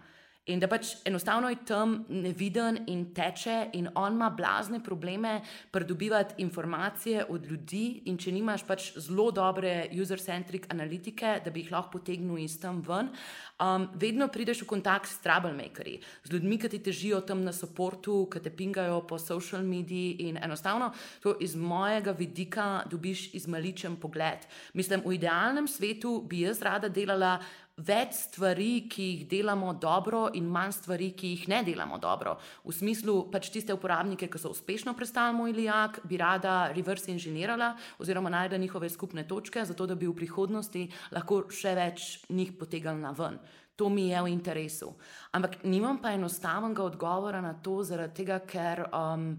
[0.49, 6.41] In da pač enostavno je tam neviden in teče, in on ima blazne probleme pridobivati
[6.41, 8.01] informacije od ljudi.
[8.09, 12.81] In če nimaš pač zelo dobre user-centric analitike, da bi jih lahko potegnil iz tam
[12.87, 13.11] ven,
[13.61, 18.25] um, vedno prideš v kontakt s troublemakerji, z ljudmi, ki ti težijo tam na podportu,
[18.33, 20.17] ki te pingajo po social mediji.
[20.29, 24.49] In enostavno to iz mojega vidika dobiš izmaličen pogled.
[24.73, 27.37] Mislim, v idealnem svetu bi jaz rada delala
[27.79, 32.35] več stvari, ki jih delamo dobro, in manj stvari, ki jih ne delamo dobro.
[32.65, 37.73] V smislu, pač tiste uporabnike, ki so uspešno prestali moj lijak, bi rada reverse inženirala
[37.99, 42.99] oziroma najde njihove skupne točke, zato da bi v prihodnosti lahko še več njih potegali
[42.99, 43.39] na ven.
[43.79, 44.91] To mi je v interesu.
[45.31, 48.89] Ampak nimam pa enostavnega odgovora na to, zaradi tega, ker.
[48.91, 49.35] Um,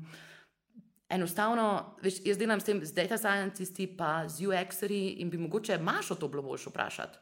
[1.10, 5.80] Enostavno, veš, jaz delam s tem, z data scientisti, pa z UX-erji in bi mogoče
[5.82, 7.18] Mašo to bilo boljše vprašati.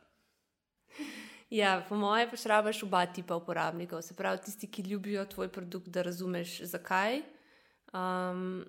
[1.50, 4.02] Ja, po mojem, pač rabiš oba tipa uporabnikov.
[4.04, 7.22] Se pravi, tisti, ki ljubijo tvoj produkt, da razumeš zakaj.
[7.96, 8.66] Um,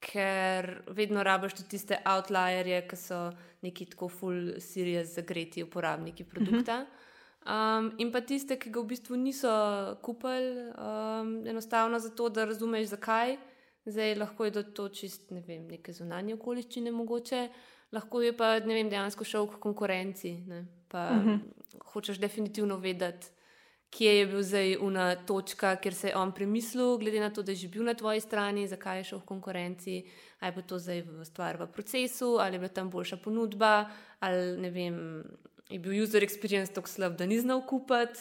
[0.00, 3.18] ker vedno rabiš tudi tiste outlierje, ki so
[3.62, 6.86] neki tako full series zagreti uporabniki produkta.
[7.42, 9.52] Um, in pa tiste, ki ga v bistvu niso
[10.02, 13.36] kupili, um, enostavno zato, da razumeš zakaj.
[13.84, 17.48] Zdaj lahko je to čist ne vem, neke zunanje okoliščine mogoče
[17.92, 20.32] lahko je pa vem, dejansko šel k konkurenci.
[20.92, 21.28] Pa uh mhm.
[21.28, 21.38] -huh.
[21.92, 23.26] hočeš definitivno vedeti,
[23.90, 27.52] kje je bil zdaj una točka, kjer se je on premislil, glede na to, da
[27.52, 30.04] je že bil na tvoji strani, zakaj je šel v konkurenci,
[30.40, 34.70] ali je to zdaj stvar v procesu, ali je bila tam boljša ponudba, ali ne
[34.70, 35.24] vem
[35.72, 38.20] je bil user experience tako slab, da ni znal kupiti.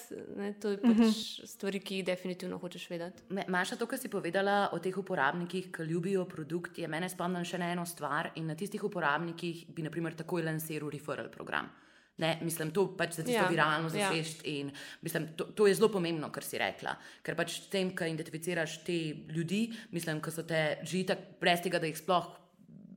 [0.61, 1.03] To je pač uh mhm.
[1.03, 1.45] -huh.
[1.47, 3.23] stvari, ki jih definitivno hočeš vedeti.
[3.47, 7.57] Maša, to, kar si povedala o teh uporabnikih, ki ljubijo produkt, je mene spomnil še
[7.57, 8.31] na eno stvar.
[8.35, 11.69] In na tistih uporabnikih bi, na primer, takoj lansiral referral program.
[12.17, 14.43] Ne, mislim, to pač za tisto ja, viralno zavest.
[14.45, 15.21] Ja.
[15.37, 16.97] To, to je zelo pomembno, kar si rekla.
[17.25, 18.97] Ker pač s tem, ko identificiraš te
[19.31, 19.63] ljudi,
[19.95, 22.29] mislim, da so te že tako, brez tega, da jih sploh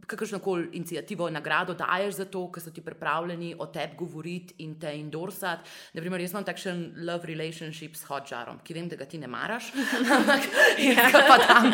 [0.07, 4.75] kakršno koli inicijativo, nagrado daješ za to, ker so ti pripravljeni o tebi govoriti in
[4.81, 5.71] te endorsati.
[5.95, 9.71] Naprimer, jaz imam takšen love relationship s Hodžarom, ki vem, da ga ti ne maraš,
[10.17, 10.49] ampak
[11.29, 11.71] pa tam,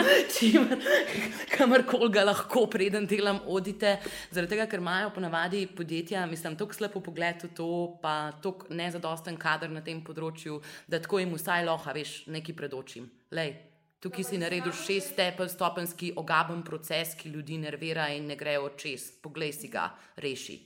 [1.57, 3.97] kamorkoli ga lahko, preden delam, odite.
[4.31, 7.71] Zaradi tega, ker imajo ponavadi podjetja, mislim, tako slabo pogled v to,
[8.03, 13.11] pa tako nezadosten kader na tem področju, da tako jim vsaj loha, veš, neki predočim.
[13.35, 13.55] Lej,
[14.01, 19.11] Tukaj si naredil šest stopenjski ogaben proces, ki ljudi nervira in ne grejo čez.
[19.23, 20.57] Poglej si ga, reši.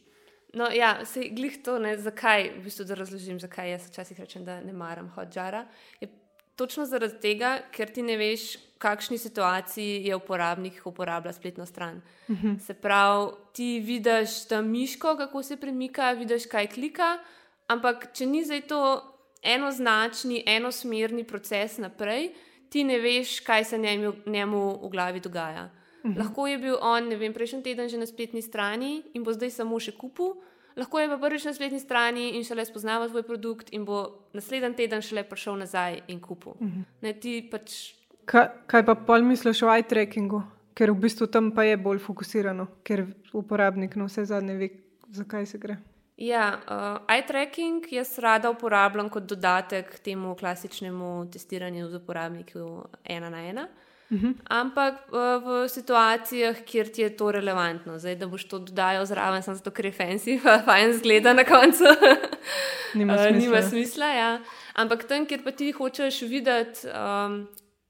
[0.55, 4.45] No, ja, se glih to, ne, zakaj, v bistvu, da razložim, zakaj jaz včasih rečem,
[4.47, 5.65] da ne maram hodžara.
[6.01, 6.09] Je
[6.57, 12.03] točno zaradi tega, ker ti ne veš, v kakšni situaciji je uporabnik, uporablja spletno stran.
[12.29, 12.47] Uh mhm.
[12.47, 12.61] -huh.
[12.67, 17.19] Se pravi, ti vidiš tam miško, kako se premika, vidiš, kaj klika,
[17.67, 19.11] ampak če ni zdaj to
[19.43, 22.31] enoznačni, enosmerni proces naprej
[22.75, 25.69] ti ne veš, kaj se njemu, njemu v glavi dogaja.
[26.05, 26.19] Mhm.
[26.19, 29.55] Lahko je bil on, ne vem, prejšnji teden že na spletni strani in bo zdaj
[29.55, 30.35] samo še kupil,
[30.77, 34.75] lahko je pa prvič na spletni strani in šele spoznava svoj produkt in bo naslednji
[34.83, 36.59] teden šele prišel nazaj in kupil.
[36.61, 36.83] Mhm.
[37.07, 37.15] Ne,
[37.51, 37.95] pač...
[38.27, 40.43] kaj, kaj pa pol misliš o eye trackingu?
[40.75, 44.69] Ker v bistvu tam pa je bolj fokusirano, ker uporabnik na vse zadnje ve,
[45.15, 45.79] zakaj se gre.
[46.17, 53.31] Ja, uh, eye tracking jaz rada uporabljam kot dodatek temu klasičnemu testiranju z uporabnikom ena
[53.31, 53.69] na ena.
[54.11, 54.35] Uh -huh.
[54.45, 59.43] Ampak uh, v situacijah, kjer ti je to relevantno, zdaj da boš to dodajal zraven,
[59.43, 61.85] samo zato, ker je fancy, pa fajn zgleda na koncu.
[62.95, 63.31] Nima smisla.
[63.31, 64.41] uh, nima smisla ja.
[64.75, 67.49] Ampak tam, kjer pa ti hočeš videti, um,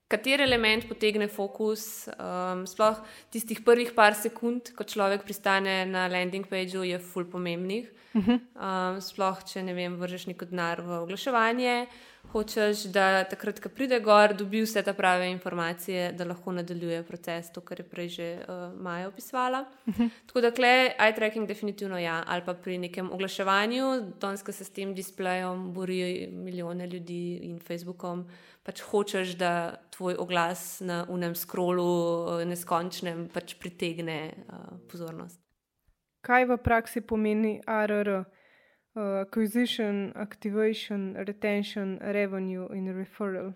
[0.08, 3.00] kateri element potegne fokus, um, sploh
[3.32, 7.90] tistih prvih par sekund, ko človek pristane na landing pageu, je ful pomembnih.
[8.14, 8.40] Uh -huh.
[8.54, 11.86] um, sploh, če ne vem, vržeš neko denar v oglaševanje,
[12.34, 17.52] hočeš, da takrat, ko pride gor, dobi vse te prave informacije, da lahko nadaljuje proces,
[17.54, 19.64] to, kar je prej že uh, Maja opisovala.
[19.86, 20.10] Uh -huh.
[20.26, 24.70] Tako da, eye tracking, definitivno ja, ali pa pri nekem oglaševanju, danes, ko se s
[24.70, 28.28] tem displejem borijo milijone ljudi in Facebookom.
[28.62, 34.54] Pač hočeš, da tvoj oglas na unem skrolu, neskončnem, pač pritegne uh,
[34.90, 35.40] pozornost.
[36.20, 38.24] Kaj v praksi pomeni ARR?
[38.96, 43.52] Uh, acquisition, activation, retention, revenue in referral.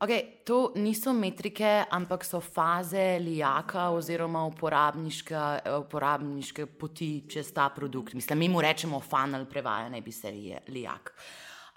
[0.00, 8.14] Okay, to niso metrike, ampak so faze lijaka oziroma uporabniške, uporabniške poti čez ta produkt.
[8.14, 10.32] Mislim, mi mu rečemo funnel, prevaja ne bi se
[10.68, 11.12] lijak.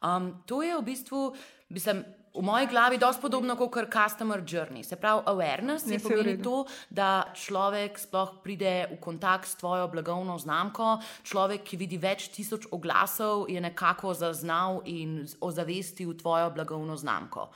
[0.04, 1.36] Um, to je v bistvu,
[1.70, 2.04] mislim,
[2.38, 4.84] v moji glavi dosti podobno kot customer journey.
[4.84, 10.38] Se pravi, awareness je pomeni to, da človek sploh pride v kontakt s tvojo blagovno
[10.38, 10.98] znamko.
[11.24, 17.50] Človek, ki vidi več tisoč oglasov, je nekako zaznal in ozavestil tvojo blagovno znamko.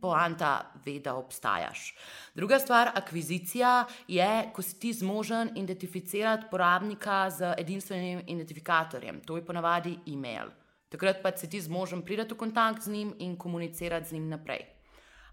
[0.00, 1.94] Poanta ve, da obstajaš.
[2.34, 9.24] Druga stvar, akvizicija je, ko si ti zmožen identificirati porabnika z edinstvenim identifikatorjem.
[9.24, 10.52] To je ponavadi e-mail.
[10.88, 14.66] Takrat pa se ti zmožen priti v kontakt z njim in komunicirati z njim naprej.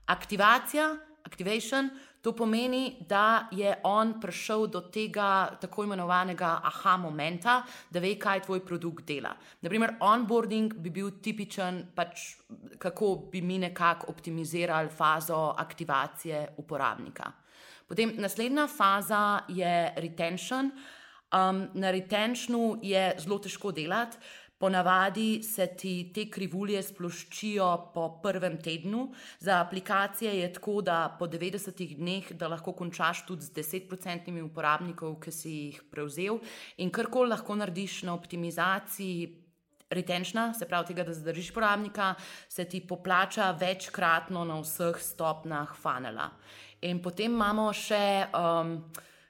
[0.06, 1.90] Aktivacija, activation,
[2.22, 8.46] to pomeni, da je on prišel do tega tako imenovanega aha momenta, da ve, kaj
[8.46, 9.36] tvoj produkt dela.
[9.62, 12.38] Naprimer, onboarding bi bil tipičen, pač,
[12.80, 17.32] kako bi mi nekako optimizirali fazo aktivacije uporabnika.
[17.88, 20.72] Potem naslednja faza je retention.
[21.34, 24.18] Um, na retentionu je zelo težko delati.
[24.64, 29.10] Ponavadi se ti te krivulje sploščijo po prvem tednu,
[29.44, 35.36] za aplikacije je tako, da po 90 dneh lahko končaš tudi z 10% uporabnikov, ki
[35.36, 36.40] si jih prevzel,
[36.80, 39.40] in karkoli lahko narediš na optimizaciji.
[39.94, 42.14] Retenčna, se pravi, tega, da zadržiš porabnika,
[42.50, 46.32] se ti poplača večkratno na vseh stopnjah funnela.
[46.88, 48.06] In potem imamo še.
[48.32, 48.80] Um,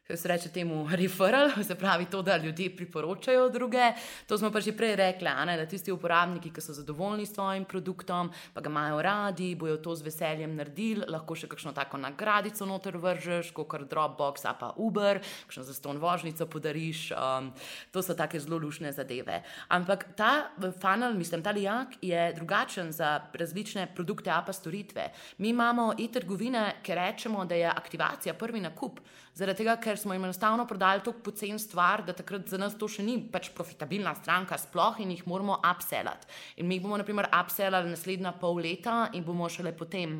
[0.08, 3.94] kako se reče temu, referral, se pravi to, da ljudje priporočajo druge.
[4.28, 7.66] To smo pa že prej rekli, ne, da tisti uporabniki, ki so zadovoljni s svojim
[7.66, 12.66] produktom, pa ga imajo radi, bojo to z veseljem naredili, lahko še kakšno tako nagradico
[12.66, 17.12] noter vržeš, kot kar Dropbox, pa Uber, kakšno zaston vožnico podariš.
[17.16, 17.54] Um,
[17.92, 19.40] to so take zelo lušne zadeve.
[19.72, 25.12] Ampak ta funnel, mislim, ta lijak je drugačen za različne produkte, a pa storitve.
[25.38, 29.00] Mi imamo e-trgovine, ki rečemo, da je aktivacija prvi nakup.
[29.34, 32.86] Zaradi tega, ker smo jim enostavno prodali tako pocen stvar, da takrat za nas to
[32.86, 36.30] še ni pač profitabilna stranka, sploh in jih moramo upsellati.
[36.62, 40.20] In mi bomo, naprimer, upsellali naslednja pol leta in bomo šele potem.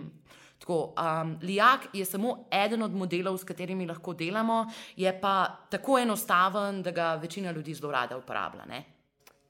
[0.64, 4.64] Tako, um, Lijak je samo eden od modelov, s katerimi lahko delamo,
[4.96, 5.36] je pa
[5.70, 8.66] tako enostaven, da ga večina ljudi zelo rada uporablja.
[8.66, 8.84] Ne?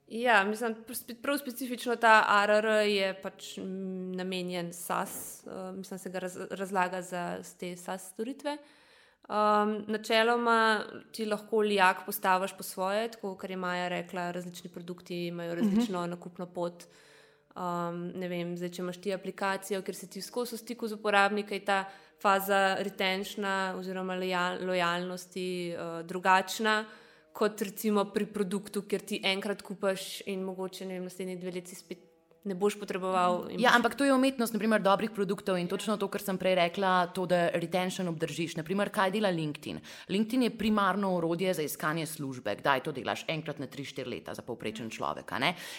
[0.07, 0.75] Ja, mislim,
[1.21, 7.27] prav specifično ta ARR je pač namenjen SAS, uh, mislim, se ga raz, razlaga za
[7.59, 8.57] te SAS storitve.
[9.23, 15.27] Um, načeloma ti lahko lijak postaviš po svoje, tako kot je Maja rekla, različni produkti
[15.27, 16.11] imajo različno uh mhm.
[16.11, 16.15] -huh.
[16.17, 16.83] nakupno pot.
[17.55, 21.53] Um, ne vem, zdaj, če imaš ti aplikacijo, ker se ti skozi stiku z uporabniki,
[21.53, 21.85] je ta
[22.21, 24.15] faza retenčna oziroma
[24.61, 26.85] lojalnosti uh, drugačna
[27.33, 31.75] kot recimo pri produktu, ker ti enkrat kupaš in mogoče ne vem, naslednji dve leti
[31.75, 32.12] spet
[32.43, 33.47] ne boš potreboval.
[33.55, 33.75] Ja, boš...
[33.75, 37.25] ampak to je umetnost, naprimer, dobrih produktov in točno to, kar sem prej rekla, to,
[37.25, 38.57] da retention obdržiš.
[38.59, 39.79] Naprimer, kaj dela LinkedIn?
[40.11, 42.55] LinkedIn je primarno orodje za iskanje službe.
[42.59, 43.23] Kdaj to delaš?
[43.31, 45.31] Enkrat na 3-4 leta za povprečen človek.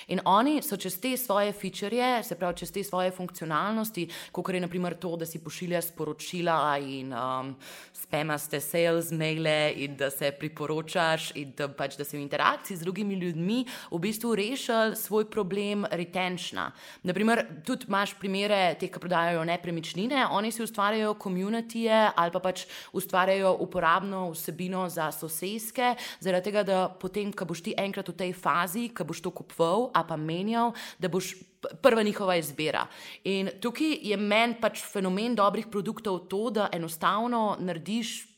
[0.08, 4.60] In oni so čez te svoje feature, se pravi, čez te svoje funkcionalnosti, kot je
[4.60, 7.54] naprimer to, da si pošiljaš sporočila in um,
[7.92, 12.86] spemaste sales maile in da se priporočaš in da, pač, da si v interakciji z
[12.86, 16.72] drugimi ljudmi v bistvu rešil svoj problem retention uspešna.
[17.02, 22.66] Naprimer, tudi imaš primere teh, ki prodajajo nepremičnine, oni si ustvarjajo komunitije ali pa pač
[22.92, 28.32] ustvarjajo uporabno vsebino za sosedske, zaradi tega, da potem, ko boš ti enkrat v tej
[28.32, 31.34] fazi, ko boš to kupoval, a pa menjal, da boš.
[31.80, 32.82] Prva njihova izbira.
[33.24, 38.33] In tukaj je meni pač fenomen dobrih produktov to, da enostavno narediš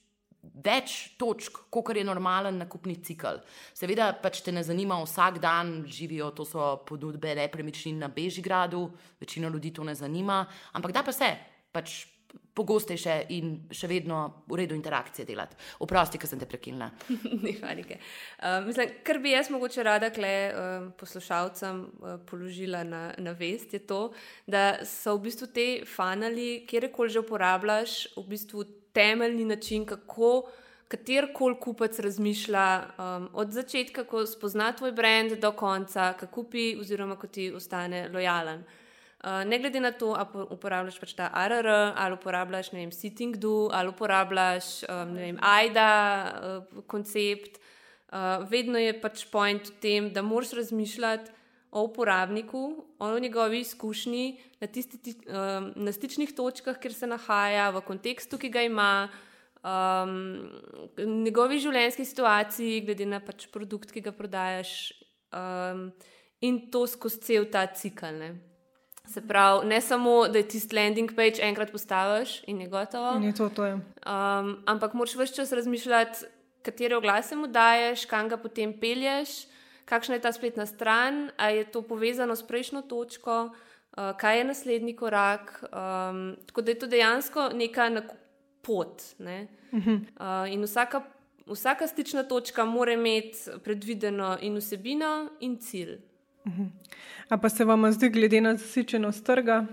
[0.55, 3.41] več točk, kot je normalen nakupni cikl.
[3.75, 8.89] Seveda pač te ne zanima vsak dan, živijo to so ponudbe nepremičnin na Bežigradu,
[9.21, 11.33] večino ljudi to ne zanima, ampak da pa se
[11.73, 12.05] pač
[12.57, 15.59] pogostejše in še vedno v redu interakcije delati.
[15.85, 16.89] Oprosti, ker sem te prekinila.
[17.45, 17.99] Ni panike.
[18.41, 23.77] Uh, mislim, kar bi jaz mogoče rada kle uh, poslušalcem uh, položila na, na vest,
[23.77, 24.09] je to,
[24.49, 28.65] da so v bistvu te fanali, kjerkoli že uporabljaš, v bistvu
[28.97, 30.49] temeljni način, kako
[30.89, 37.19] katerkoli kupec razmišlja um, od začetka, ko spozna tvoj brand, do konca, kako kupi, oziroma
[37.21, 38.65] ko ti ostane lojalen.
[39.25, 43.69] Uh, ne glede na to, ali uporabljaš pač ta ARR, ali uporabljaš vem, Sitting Do,
[43.73, 50.23] ali uporabljaš um, vem, AIDA uh, koncept, uh, vedno je pač point v tem, da
[50.23, 51.36] moraš razmišljati
[51.77, 57.83] o uporabniku, o njegovi izkušnji na, tisti, um, na stičnih točkah, kjer se nahaja, v
[57.85, 59.09] kontekstu, ki ga ima,
[59.61, 60.15] um,
[60.97, 64.71] njegovi življenjski situaciji, glede na pač produkt, ki ga prodajaš,
[65.37, 65.91] um,
[66.41, 68.09] in to skozi cel ta cikl.
[68.23, 68.31] Ne.
[69.07, 73.19] Se pravi, ne samo, da je tisti landing page enkrat postaviš in je gotovo.
[73.21, 73.75] In je to, to je.
[73.77, 76.25] Um, ampak moraš vse čas razmišljati,
[76.65, 79.45] katere oglase mu daješ, kam ga potem pelješ
[79.87, 84.45] kakšna je ta spletna stran, ali je to povezano s prejšnjo točko, uh, kaj je
[84.45, 85.65] naslednji korak.
[85.65, 88.03] Um, tako da je to dejansko neka
[88.63, 89.03] pot.
[89.19, 89.47] Ne?
[89.73, 91.03] Uh, in vsaka,
[91.47, 95.99] vsaka stična točka mora imeti predvideno in vsebino, in cilj.
[97.29, 99.67] A pa se vam zdi, glede na zasičenost trga,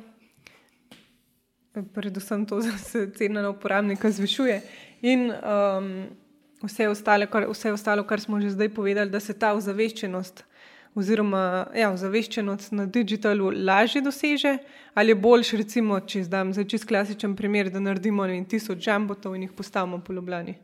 [1.93, 4.61] predvsem to, da se cena na uporabnika zvišuje.
[5.01, 6.07] In um,
[6.64, 10.43] vse, ostale, kar, vse ostalo, kar smo že zdaj povedali, da se ta ozaveščenost
[10.95, 14.57] oziroma ja, ozaveščenost na digitalu lažje doseže,
[14.93, 19.36] ali je boljš, recimo, če zdaj za čist klasičen primer, da naredimo ne, tisoč jambotov
[19.36, 20.55] in jih postavimo po Ljubljani.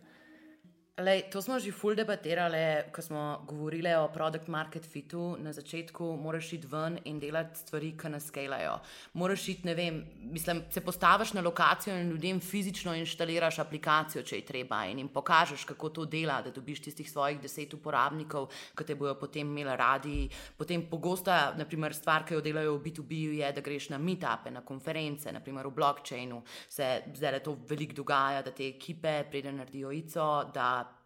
[1.00, 5.38] Lej, to smo že ful debatirali, ko smo govorili o produkt market fitu.
[5.40, 8.74] Na začetku moraš iti ven in delati stvari, ki nas skalajo.
[9.14, 14.42] Moraš iti, ne vem, mislim, se postaviš na lokacijo in ljudem fizično inštaliraš aplikacijo, če
[14.42, 18.84] je treba, in jim pokažeš, kako to dela, da dobiš tistih svojih deset uporabnikov, ki
[18.84, 20.28] te bojo potem imeli radi.
[20.58, 24.66] Potem pogosta, naprimer, stvar, ki jo delajo v B2B, je, da greš na meetupe, na
[24.68, 26.44] konference, naprimer v blockchainu.
[26.68, 30.30] Se zdaj to veliko dogaja, da te ekipe preden naredijo ICO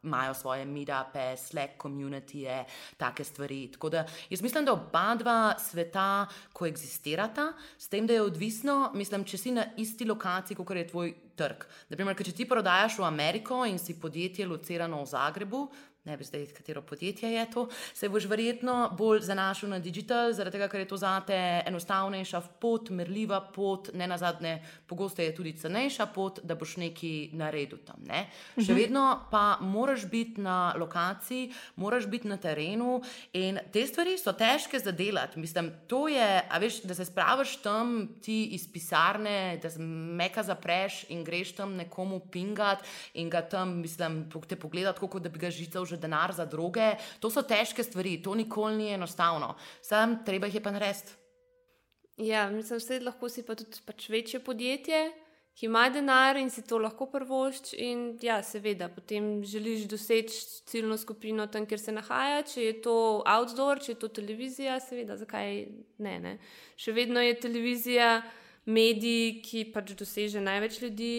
[0.03, 2.63] imajo svoje meetupe, Slack community,
[2.97, 3.71] take stvari.
[3.71, 9.23] Tako da jaz mislim, da oba dva sveta koexistirata, s tem, da je odvisno, mislim,
[9.23, 11.65] če si na isti lokaciji, kot je tvoj trg.
[11.89, 15.67] Naprimer, če ti prodajaš v Ameriko in si podjetje locirano v Zagrebu,
[16.05, 20.57] ne bi zdaj, katero podjetje je to, se boš verjetno bolj zanašal na digital, zaradi
[20.57, 25.53] tega, ker je to zate enostavnejša pot, merljiva pot, ne na zadnje, pogosto je tudi
[25.57, 28.03] cenejša pot, da boš nekaj naredil tam.
[28.09, 28.25] Ne?
[28.57, 28.79] Še mhm.
[28.81, 32.99] vedno pa moraš biti na lokaciji, moraš biti na terenu
[33.33, 35.39] in te stvari so težke za delati.
[35.39, 41.05] Mislim, to je, a veš, da se spraviš tam ti iz pisarne, da meka zapreš
[41.15, 42.83] in greš tam nekomu pingat
[43.13, 46.93] in ga tam, mislim, te pogledati, kot da bi ga žical že denar za droge.
[47.19, 49.55] To so težke stvari, to nikoli ni enostavno.
[49.81, 51.19] Sam treba jih je pa narediti.
[52.17, 55.11] Ja, mislim, da lahko si pa tudi pač večje podjetje,
[55.57, 57.73] ki ima denar in si to lahko prvošč.
[57.81, 62.43] In ja, seveda, potem želiš doseči ciljno skupino tam, kjer se nahaja.
[62.43, 65.65] Če je to outdoor, če je to televizija, seveda, zakaj
[65.97, 66.17] ne.
[66.19, 66.37] ne?
[66.77, 68.21] Še vedno je televizija
[68.65, 71.15] medij, ki pač doseže največ ljudi.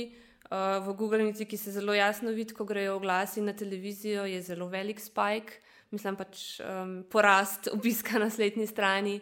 [0.55, 4.43] Uh, v Google News, ki se zelo jasno vidi, ko grejo oglasi na televizijo, je
[4.43, 5.57] zelo velik spike,
[5.91, 9.17] mislim pač um, porast obiska na spletni strani.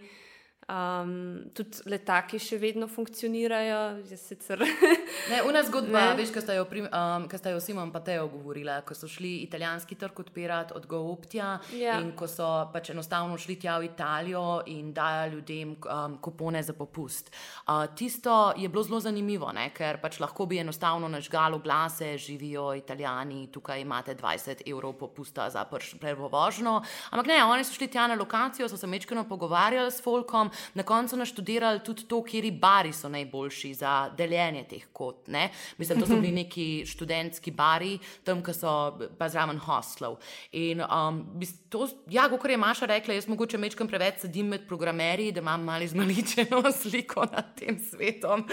[0.71, 4.61] Um, tudi letaki še vedno funkcionirajo, že sicer.
[5.33, 6.21] ne, una zgodba, ne.
[6.21, 10.21] veš, kaj sta jo, um, jo Simon in Teo govorila, ko so šli italijanski trg
[10.23, 11.97] odpirati od Gooptja ja.
[11.99, 16.77] in ko so pač enostavno šli tja v Italijo in dajali ljudem um, kupone za
[16.79, 17.35] popust.
[17.67, 22.71] Uh, tisto je bilo zelo zanimivo, ne, ker pač lahko bi enostavno nažgalo glase, živijo
[22.79, 26.79] italijani, tukaj imate 20 evrov popusta za prvo vožnjo.
[27.11, 30.82] Ampak ne, oni so šli tja na lokacijo, so se mečkano pogovarjali s Folkom na
[30.82, 35.28] koncu naštudirali tudi to, kje bari so najboljši za deljenje teh kot.
[35.28, 35.50] Ne?
[35.78, 38.72] Mislim, da so bili neki študentski bari, tam, ki so
[39.18, 40.18] pa zraven hostlov.
[40.53, 41.22] In um,
[41.68, 45.64] to, ja, kot je Maša rekla, jaz mogoče mečkam preveč sedim med programerji, da imam
[45.64, 48.46] malo izmaličeno sliko nad tem svetom.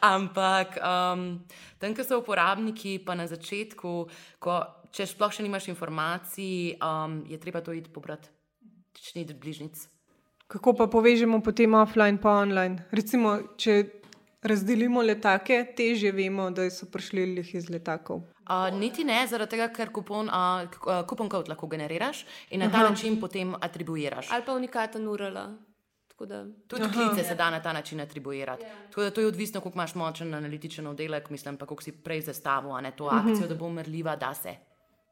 [0.00, 1.26] Ampak um,
[1.78, 3.96] tam, ki so uporabniki, pa na začetku,
[4.42, 4.60] ko,
[4.94, 8.30] če sploh še nimaš informacij, um, je treba to iti pobrati.
[8.94, 9.93] Če ni bližnjic.
[10.54, 12.84] Kako pa povežemo potem offline in online?
[12.94, 13.84] Recimo, če
[14.42, 18.22] razdelimo letake, teže vemo, da so prišli jih iz letakov.
[18.44, 22.84] Uh, niti ne, zaradi tega, ker kupon, uh, kupon kod lahko generiraš in na ta
[22.84, 22.90] Aha.
[22.92, 24.30] način potem atribuiraš.
[24.30, 25.38] Ali pa unikaten URL.
[26.24, 26.44] Da...
[26.70, 28.62] Tudi klice se da na ta način atribuirati.
[28.62, 29.02] Yeah.
[29.04, 29.10] Ja.
[29.10, 32.92] To je odvisno, koliko imaš močen analitičen oddelek, mislim pa, koliko si prej zastavil ne,
[32.96, 33.16] to mhm.
[33.16, 33.48] akcijo, uh -huh.
[33.48, 34.54] da bo umrljiva, da se.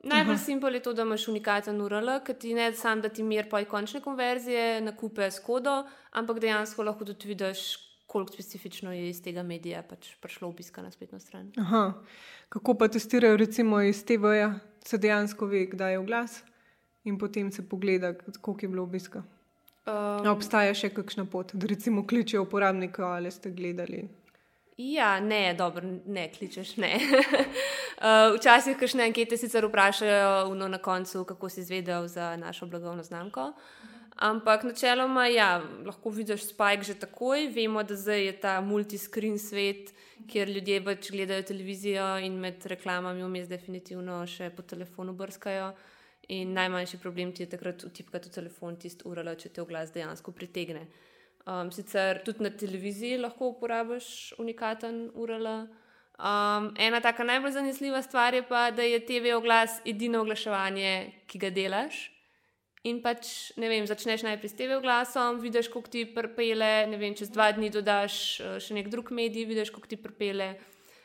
[0.02, 0.44] Najbolj uh -huh.
[0.44, 3.64] simpel je to, da imaš unikaten URL, ki ti ne sam da ti mir poj
[3.64, 7.58] končne konverzije, nakupe s kodo, ampak dejansko lahko tudi vidiš,
[8.06, 11.52] koliko specifično je iz tega medija pač prišlo obiska na spletno stran.
[11.56, 11.92] Aha.
[12.48, 16.42] Kako pa testirajo recimo iz TV-ja, se dejansko ve, kdaj je v glas
[17.04, 19.22] in potem se pogleda, koliko je bilo obiska.
[19.86, 24.04] Um, obstaja še kakšna pot, da recimo kličejo uporabnika ali ste gledali?
[24.76, 26.76] Ja, ne, dobro, ne kličeš.
[26.76, 26.96] Ne.
[26.96, 33.52] uh, včasih, kakšne ankete sicer vprašajo na koncu, kako si izvedel za našo blagovno znamko.
[34.16, 37.48] Ampak načeloma, ja, lahko vidiš spajk že takoj.
[37.54, 39.92] Vemo, da zdaj je ta multiscreen svet,
[40.28, 45.72] kjer ljudje pač gledajo televizijo in med reklamami vmes definitivno še po telefonu brskajo.
[46.28, 49.90] In najmanjši problem ti je takrat utipkati v telefon tisti URL, če te v glas
[49.92, 50.86] dejansko pritegne.
[51.42, 55.46] Um, sicer tudi na televiziji lahko uporabiš unikaten URL.
[56.22, 61.38] Um, ena taka najbolj zanesljiva stvar je pa, da je TV oglas edino oglaševanje, ki
[61.42, 62.04] ga delaš.
[62.86, 67.14] In pač, ne vem, začneš najprej s TV oglasom, vidiš, kako ti prpele, ne vem,
[67.18, 70.52] čez dva dni dodaš uh, še nek drug medij, vidiš, kako ti prpele.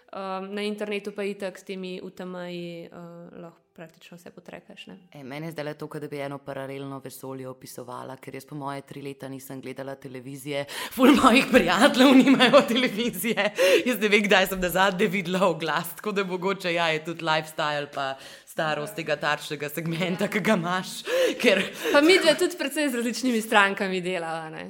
[0.07, 4.85] Um, na internetu pa je tako s temi UTM-ji uh, lahko praktično vse potrekaš.
[5.13, 8.81] E, meni je zdaj to, da bi eno paralelno vesolje opisovala, ker jaz po moje
[8.81, 10.63] tri leta nisem gledala televizije,
[10.95, 13.51] ful mojih prijateljev nimajo televizije.
[13.85, 18.15] Jaz ne vem, kdaj sem nazadnje videla oglas, tako da mogoče ja, je tudi lifestyle.
[18.45, 21.03] Starost tega tarčnega segmenta, ki ga imaš.
[21.41, 21.61] Ker...
[21.91, 24.63] Pa mi dve tudi predvsem z različnimi strankami delamo.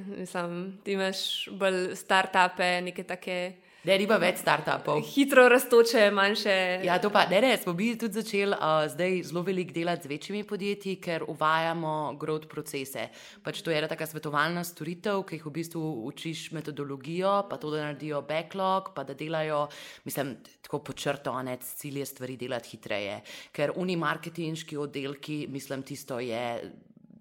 [0.84, 3.67] Ti imaš bolj start-upe, neke take.
[3.88, 4.98] Ne, nima več startupov.
[5.14, 6.54] Hitro raztoče, manjše.
[6.84, 10.12] Ja, to pa ne, ne, smo mi tudi začeli uh, zdaj zelo veliko delati z
[10.12, 13.06] večjimi podjetji, ker uvajamo growth procese.
[13.46, 17.72] Pač to je ena taka svetovalna storitev, ki jih v bistvu učiš metodologijo, pa to,
[17.72, 19.62] da naredijo backlog, pa da delajo,
[20.04, 20.36] mislim,
[20.68, 23.22] tako počrto, ne, cilj je stvari delati hitreje.
[23.56, 26.44] Ker unimarketinški oddelki, mislim, tisto je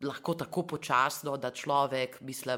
[0.03, 2.57] lahko tako počasno, da človek misli,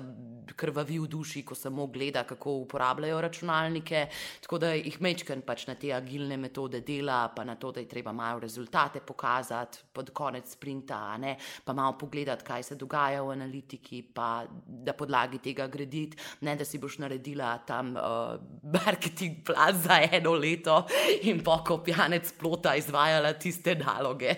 [0.57, 4.07] krvavi v duši, ko samo gleda, kako uporabljajo računalnike.
[4.43, 7.89] Tako da jih mečken pač na te agilne metode dela, pa na to, da je
[7.89, 11.36] treba malo rezultate pokazati pod konec sprinta, ne?
[11.64, 16.64] pa malo pogledati, kaj se dogaja v analitiki, pa da podlagi tega graditi, ne da
[16.64, 20.84] si boš naredila tam uh, marketing plan za eno leto
[21.22, 24.34] in pokopjanec plota izvajala tiste naloge.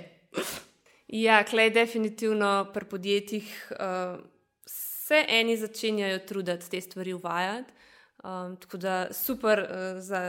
[1.11, 4.21] Ja, klej definitivno pri podjetjih uh,
[4.67, 7.73] se eni začenjajo truditi te stvari uvajati.
[8.25, 10.21] Um, tako da super, uh, za,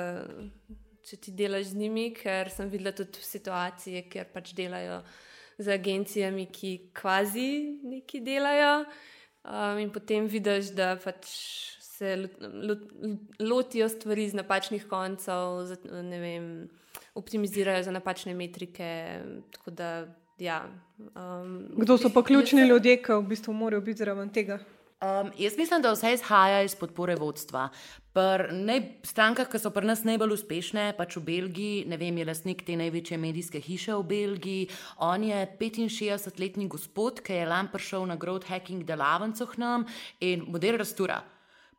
[1.05, 5.03] če ti delaš z njimi, ker sem videla tudi situacije, kjer pač delajo
[5.59, 8.87] z agencijami, ki kvazi neki delajo.
[9.45, 11.29] Um, in potem vidiš, da pač
[11.85, 12.15] se
[13.37, 15.61] lotijo stvari z napačnih koncev,
[15.93, 16.49] vem,
[17.13, 18.89] optimizirajo za napačne metrike.
[20.41, 20.65] Ja,
[20.97, 24.57] um, Kdo so pa ključni ljudje, ki v bistvu morajo biti zraven tega?
[25.01, 27.67] Um, jaz mislim, da vse izhaja iz podpore vodstva.
[28.13, 32.63] Pri strankah, ki so pri nas najbolj uspešne, pač v Belgiji, ne vem, je lastnik
[32.65, 34.69] te največje medijske hiše v Belgiji.
[34.97, 39.85] On je 65-letni gospod, ki je lani prišel na growth hacking delavnico k nam
[40.19, 41.21] in model rastura.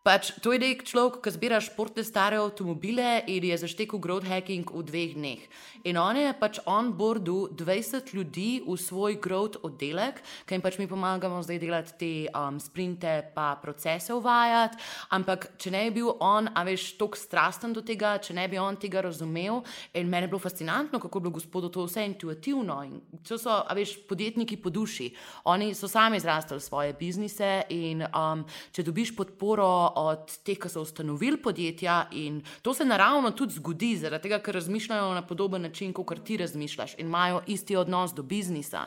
[0.03, 4.67] Pač, to je nek človek, ki zbira športne stare avtomobile in je zaštekel growth hacking
[4.67, 5.43] v dveh dneh.
[5.87, 10.81] In on je pač on boardu 20 ljudi v svoj growth oddelek, ki jim pač
[10.83, 14.83] mi pomagamo zdaj delati te um, sprinte, pa procese uvajati.
[15.15, 18.59] Ampak, če ne bi bil on, a veš, tako strasten do tega, če ne bi
[18.59, 19.63] on tega razumel,
[19.95, 22.81] in meni je bilo fascinantno, kako je bilo gospodu to vse intuitivno.
[22.91, 25.13] In to so, a veš, podjetniki po duši.
[25.47, 28.43] Oni so sami izrastali svoje biznise in um,
[28.75, 33.97] če dobiš podporo, od teh, ki so ustanovili podjetja, in to se naravno tudi zgodi,
[33.97, 38.22] zaradi tega, ker razmišljajo na podoben način, kot ti razmišljaš, in imajo isti odnos do
[38.22, 38.86] biznisa.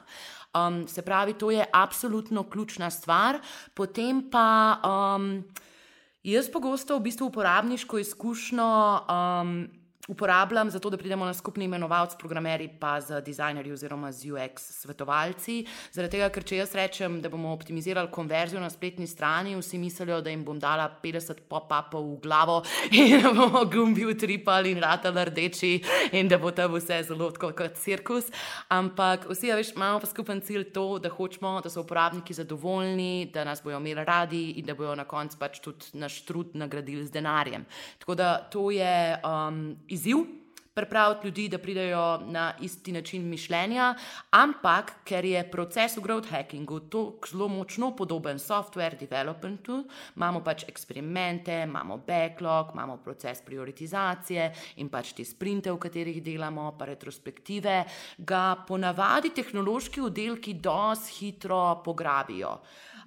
[0.55, 3.39] Um, se pravi, to je absolutno ključna stvar.
[3.73, 5.43] Potem pa um,
[6.23, 8.99] jaz pogosto v bistvu uporabniško izkušnjo.
[9.09, 14.31] Um, uporabljam za to, da pridemo na skupni imenovalec, programeri, pa z dizajnerji oziroma z
[14.31, 15.65] UX svetovalci.
[15.91, 20.21] Zaradi tega, ker če jaz rečem, da bomo optimizirali konverzijo na spletni strani, vsi mislijo,
[20.21, 25.25] da jim bom dala 50 pop-upov v glavo in da bomo gumbi utripali in ratali
[25.25, 25.71] rdeči
[26.11, 28.29] in da bo tam vse zelo kot cirkus.
[28.69, 33.31] Ampak vsi, ja, veš, imamo pa skupen cilj to, da hočemo, da so uporabniki zadovoljni,
[33.33, 37.05] da nas bojo imeli radi in da bojo na koncu pač tudi naš trud nagradili
[37.05, 37.65] z denarjem.
[37.99, 40.25] Tako da to je um, izziv.
[40.75, 43.93] pripraviti ljudi, da pridejo na isti način mišljenja,
[44.31, 49.85] ampak ker je proces v growth hackingu tako zelo močno podoben software developmentu,
[50.15, 56.73] imamo pač eksperimente, imamo backlog, imamo proces prioritizacije in pač te sprinte, v katerih delamo,
[56.77, 57.85] pa retrospektive,
[58.17, 62.57] ga ponavadi tehnološki oddelki dosti hitro pograbijo.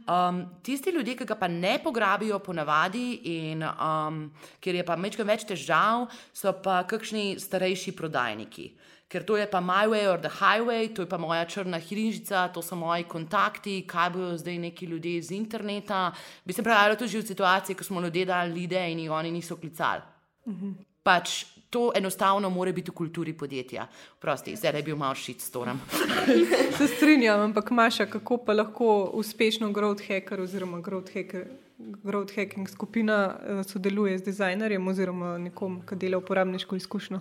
[0.08, 4.22] Um, tisti ljudje, ki ga pa ne pograbijo po navadi, in um,
[4.60, 8.70] ker je pa nekaj več težav, so pa kakšni starejši prodajniki.
[9.08, 12.48] Ker to je pa my way or the highway, to je pa moja črna hirinžica,
[12.52, 16.12] to so moji kontakti, kaj bojo zdaj neki ljudje iz interneta.
[16.44, 19.56] Bi se pravilo tudi v situaciji, ko smo ljudje dali lide in jih oni niso
[19.56, 20.02] klicali.
[20.48, 20.74] -huh.
[21.02, 23.86] Pač to enostavno mora biti v kulturi podjetja.
[24.18, 25.80] Prosti, zdaj je bil malo šit s tonem.
[26.78, 31.46] Se strinjam, ampak Maša, kako pa lahko uspešno growth hacker oziroma growth, hacker,
[31.78, 37.20] growth hacking skupina eh, sodeluje z dizajnerjem oziroma nekom, ki dela uporabniško izkušnjo?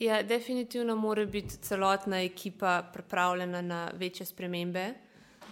[0.00, 4.94] Ja, definitivno mora biti celotna ekipa pripravljena na večje spremembe.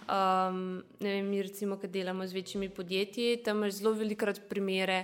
[0.09, 5.03] Um, vem, mi, recimo, ki delamo z večjimi podjetji, tam imaš zelo velikrat primere,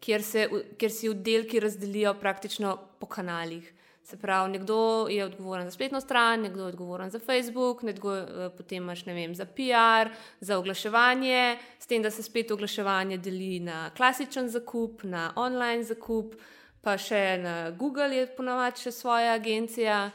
[0.00, 3.72] kjer, se, kjer si oddelki razdelijo praktično po kanalih.
[4.06, 8.50] Se pravi, nekdo je odgovoren za spletno stran, nekdo je odgovoren za Facebook, nekdo eh,
[8.56, 13.90] potem imaš vem, za PR, za oglaševanje, s tem, da se spet oglaševanje deli na
[13.96, 16.36] klasičen zakup, na online zakup,
[16.82, 20.10] pa še na Google je ponavadi še svoja agencija.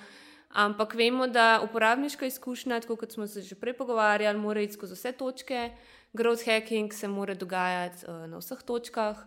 [0.51, 4.95] Ampak vemo, da uporabniška izkušnja, tako kot smo se že prej pogovarjali, mora iti skozi
[4.95, 5.69] vse točke,
[6.13, 9.19] growth hacking se mora dogajati uh, na vseh točkah.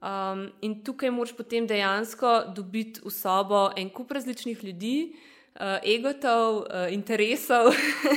[0.00, 5.12] Um, in tukaj moraš potem dejansko dobiti v sobo en kup različnih ljudi,
[5.60, 7.68] uh, egotov, uh, interesov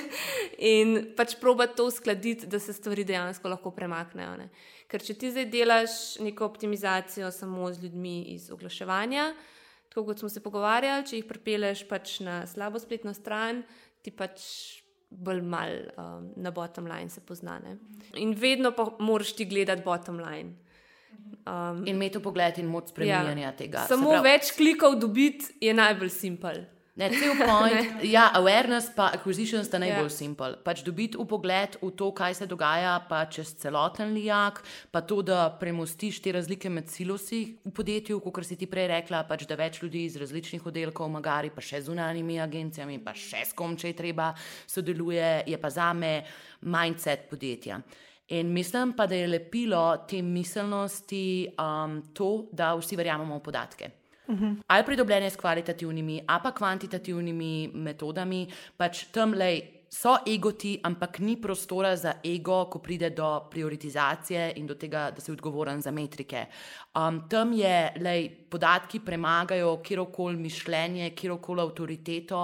[0.73, 4.37] in pač proba to uskladiti, da se stvari dejansko lahko premaknejo.
[4.39, 4.47] Ne?
[4.87, 9.33] Ker če ti zdaj delaš neko optimizacijo samo z ljudmi iz oglaševanja,
[9.91, 13.65] tako kot smo se pogovarjali, če jih pripeleš pač na slabo spletno stran,
[13.99, 14.79] ti pač.
[15.13, 17.75] Bolj malo um, na bottom line se poznane.
[18.17, 20.55] In vedno pa moraš ti gledati bottom line.
[21.43, 23.55] Um, in imeti pogled in moč spremenjanja ja.
[23.57, 23.81] tega.
[23.89, 26.61] Samo pravi, več klikov dobiti je najbolj simpel.
[26.95, 27.89] Ne, cel point.
[28.15, 30.13] ja, awareness pa acquisition sta najbolj yeah.
[30.13, 30.17] Ja.
[30.17, 30.55] simpel.
[30.61, 34.61] Pač dobiti pogled v to, kaj se dogaja, pa čez celoten lijak,
[34.93, 39.25] pa to, da premostiš te razlike med silosi v podjetju, kot si ti prej rekla,
[39.25, 43.57] pač da več ljudi iz različnih oddelkov, magari pa še zunanjimi agencijami, pa še s
[43.57, 44.29] kom, če je treba,
[44.69, 46.21] sodeluje, je pa za me
[46.61, 47.81] mindset podjetja.
[48.27, 53.89] In mislim pa, da je lepilo te miselnosti um, to, da vsi verjamemo v podatke.
[54.27, 54.55] Uh -huh.
[54.67, 58.47] Ali pridobljene s kvalitativnimi, ali pa kvantitativnimi metodami,
[58.77, 59.61] pač tam lej
[59.93, 65.21] so egoti, ampak ni prostora za ego, ko pride do prioritizacije in do tega, da
[65.21, 66.45] si odgovoren za metrike.
[66.95, 72.41] Um, tam je, lej, podatki premagajo kjerkoli mišljenje, kjerkoli avtoriteto,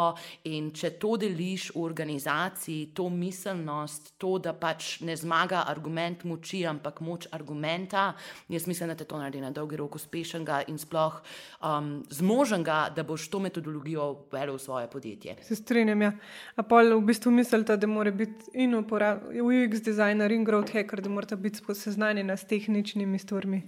[0.49, 6.63] in če to deliš v organizaciji, to miselnost, to, da pač ne zmaga argument moči,
[6.69, 8.13] ampak moč argumenta,
[8.49, 11.19] jaz mislim, da te to naredi na dolgi rok uspešnega in sploh
[11.61, 15.37] um, zmoženega, da boš to metodologijo uvedel v svoje podjetje.
[15.45, 16.01] Se strinjam.
[16.01, 16.13] Ja.
[16.55, 21.09] A pa v bistvu mislite, da mora biti in UX designer in growth hacker, da
[21.09, 23.61] morata biti seznanjena s tehničnimi stvarmi,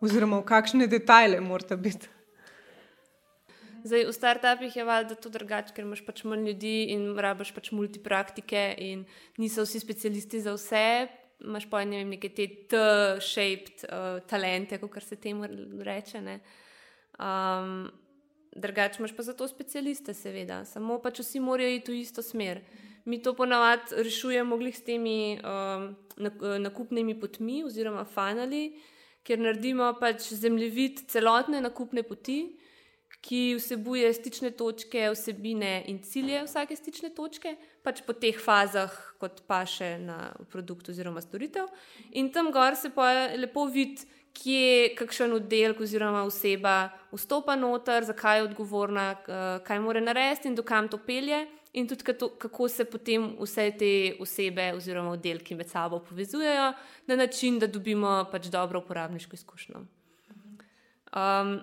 [0.00, 2.08] oziroma v kakšne detajle morata biti.
[3.84, 7.70] Zdaj, v startupih je valjda to drugače, ker imaš pač manj ljudi in rabiš pač
[7.72, 9.06] multipraktike, in
[9.40, 11.08] niso vsi specialisti za vse.
[11.40, 15.48] Imáš pa ne vem, neke te T-shaped uh, talente, kot se temu
[15.80, 16.20] reče.
[17.16, 17.88] Um,
[18.52, 22.60] drugače imaš pa za to specialiste, seveda, samo pač vsi morajo iti v isto smer.
[22.60, 25.96] Uh, mi to ponavadi rešujemo s temi um,
[26.58, 28.72] nakupnimi potmi oziroma fanali,
[29.26, 32.40] ker naredimo pač zemljevid celotne nakupne poti,
[33.20, 37.52] ki vsebuje stične točke, vsebine in cilje vsake stične točke,
[37.84, 41.68] pač po teh fazah, kot pa še na produkt oziroma storitev.
[42.16, 44.08] In tam gor se pa lepo vidi.
[44.30, 49.06] Kje kakšen oddelek oziroma oseba vstopa noter, zakaj je odgovorna,
[49.66, 51.40] kaj mora narediti in dokam to pelje
[51.72, 52.04] in tudi
[52.38, 56.72] kako se potem vse te osebe oziroma oddelki med sabo povezujejo
[57.06, 59.84] na način, da dobimo pač dobro uporabniško izkušnjo.
[61.10, 61.60] Um,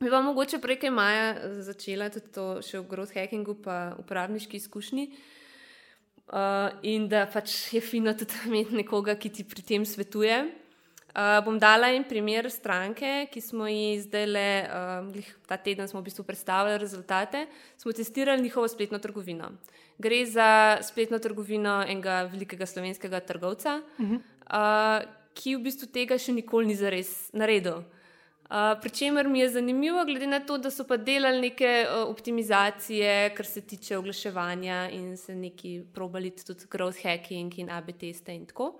[0.00, 4.56] mi pa mogoče prej, kaj Maja začela tudi to še v growth hackingu, pa uporabniški
[4.56, 5.10] izkušnji.
[6.28, 10.67] Uh, in da pač je fino tudi imeti nekoga, ki ti pri tem svetuje.
[11.08, 16.02] Uh, bom dala en primer stranke, ki smo jih zdaj le, uh, ta teden smo
[16.02, 17.46] v bistvu predstavili rezultate.
[17.80, 19.48] Smo testirali njihovo spletno trgovino.
[19.98, 24.20] Gre za spletno trgovino enega velikega slovenskega trgovca, uh -huh.
[24.20, 27.82] uh, ki v bistvu tega še nikoli ni zares naredil.
[28.50, 33.34] Uh, Pričemer mi je zanimivo, glede na to, da so pa delali neke uh, optimizacije,
[33.34, 38.46] kar se tiče oglaševanja in se neki probali tudi growth hacking in AB teste in
[38.46, 38.78] tako.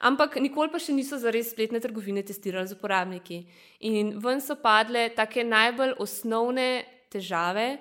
[0.00, 3.42] Ampak nikoli pa še niso za res spletne trgovine testirali z uporabniki.
[3.84, 7.78] In ven so padle take najbolj osnovne težave,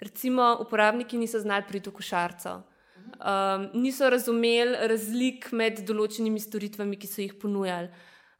[0.00, 2.58] recimo uporabniki niso znali priti v košarco.
[3.18, 7.92] Um, niso razumeli razlik med določenimi storitvami, ki so jih ponujali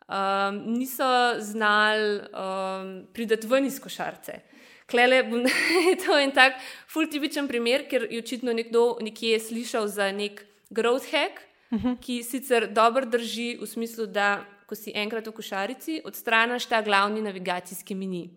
[0.09, 4.41] um, niso znali um, priti ven iz košarce.
[4.87, 5.23] Klele,
[6.05, 6.57] to je en tak
[6.89, 11.89] fultipičen primer, ker je očitno nekdo nekje slišal za nek growth hack, uh mhm.
[11.89, 12.01] -huh.
[12.01, 17.23] ki sicer dobro drži v smislu, da ko si enkrat v košarici, odstraniš ta glavni
[17.23, 18.31] navigacijski mini.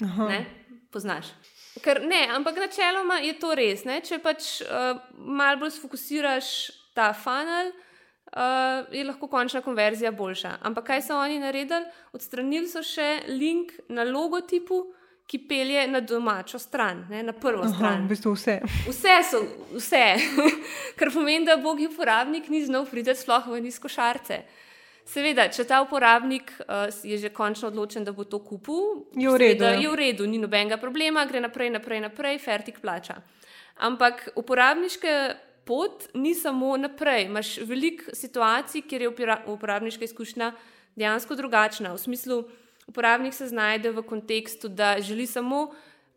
[0.00, 0.46] Ne?
[0.92, 1.26] Poznaš.
[1.82, 3.84] Ker ne, ampak načeloma je to res.
[3.84, 4.00] Ne?
[4.00, 7.72] Če pač uh, malo bolj sfokusiraš ta funnel,
[8.32, 10.58] uh, je lahko končna konverzija boljša.
[10.62, 11.84] Ampak kaj so oni naredili?
[12.14, 14.93] Odstranili so še link na logotipu.
[15.26, 18.04] Ki pelje na domačo stran, ne, na prvo Aha, stran.
[18.04, 18.58] V bistvu vse.
[18.88, 19.40] Vse so,
[19.72, 20.02] vse.
[20.98, 24.42] Kar pomeni, da bogi uporabnik ni znal priti sploh v nizko šarce.
[25.04, 29.40] Seveda, če ta uporabnik uh, je že končno odločen, da bo to kupil, je v
[29.40, 29.64] redu.
[29.64, 29.80] Ja.
[29.80, 33.18] Je v redu, ni nobenega problema, gre naprej, naprej, naprej, fertik plača.
[33.84, 35.12] Ampak uporabniške
[35.64, 37.28] pot ni samo naprej.
[37.28, 39.12] Imáš veliko situacij, kjer je
[39.46, 40.52] uporabniška izkušnja
[40.96, 41.92] dejansko drugačna.
[41.94, 42.44] V smislu,
[42.86, 45.72] uporabnik se znajde v kontekstu, da želi samo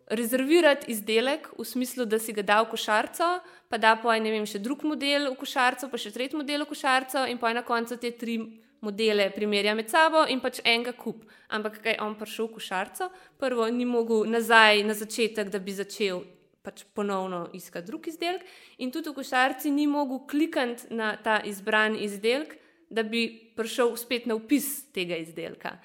[0.08, 3.40] rezervirati izdelek, v smislu, da si ga da v košarico,
[3.70, 7.26] pa da pa je še drug model v košarico, pa še tretji model v košarico,
[7.28, 8.40] in pa je na koncu te tri
[8.82, 11.26] modele primerja med sabo in pač enega kup.
[11.50, 13.10] Ampak kaj on prišel v košarico,
[13.40, 16.24] prvo ni mogel nazaj na začetek, da bi začel
[16.64, 18.44] pač ponovno iskati drug izdelek,
[18.78, 22.58] in tudi v košarci ni mogel klikati na ta izbran izdelek,
[22.90, 25.78] da bi prišel spet na opis tega izdelka.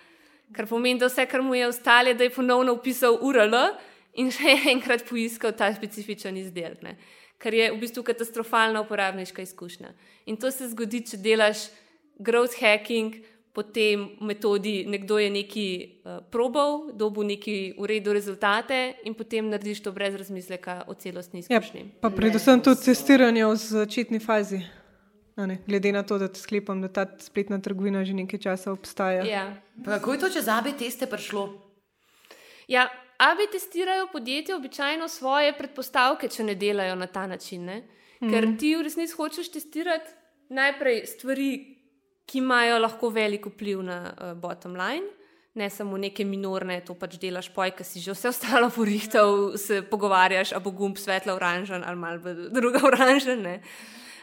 [0.53, 3.57] Kar pomeni, da vse, kar mu je ostalo, da je ponovno upisal URL
[4.20, 6.96] in še enkrat poiskal ta specifičen izdelek, ne?
[7.42, 9.88] kar je v bistvu katastrofalna uporabniška izkušnja.
[10.30, 11.64] In to se zgodi, če delaš
[12.22, 13.16] growth hacking,
[13.53, 19.50] po tej metodi nekdo je nekaj uh, probal, dobil neki v redu rezultate in potem
[19.53, 21.80] narediš to brez razmisleka o celostni ja, izkušnji.
[21.80, 24.62] Ja, pa predvsem tudi testiranje v začetni fazi.
[25.47, 29.24] Ne, glede na to, da sklepam, da ta spletna trgovina že nekaj časa obstaja.
[29.24, 29.45] Ja.
[29.84, 31.49] Kako je to čez AB teste prišlo?
[32.68, 32.88] Ja,
[33.18, 37.64] AB testirajo podjetja običajno svoje predpostavke, če ne delajo na ta način.
[37.64, 37.82] Ne?
[38.18, 38.57] Ker mm.
[38.59, 40.11] ti v resnici hočeš testirati
[40.53, 41.51] najprej stvari,
[42.26, 45.07] ki imajo lahko veliko vpliv na uh, bottom line.
[45.55, 49.82] Ne samo neke minorne, to pač delaš, poj, ki si že vse ostalo porihtal, se
[49.84, 53.45] pogovarjaš, a bo gumb svetlo oranžen ali malo druga oranžen.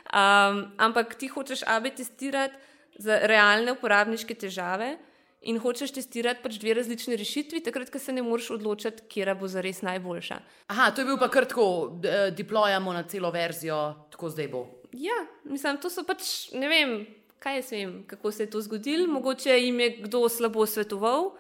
[0.09, 2.57] Um, ampak ti hočeš AB testirati
[2.99, 4.97] za realne uporabniške težave
[5.41, 9.47] in hočeš testirati pač dve različne rešitvi, takrat, ko se ne moreš odločiti, kera bo
[9.47, 10.39] za res najboljša.
[10.73, 11.99] Aha, to je bil pa kar tako,
[12.35, 13.77] diplojamo na celo verzijo,
[14.11, 14.65] tako zdaj bo.
[14.91, 16.97] Ja, mislim, to so pač, ne vem
[17.39, 19.07] kaj jaz vem, kako se je to zgodilo.
[19.07, 21.31] Mogoče jim je kdo slabo svetoval,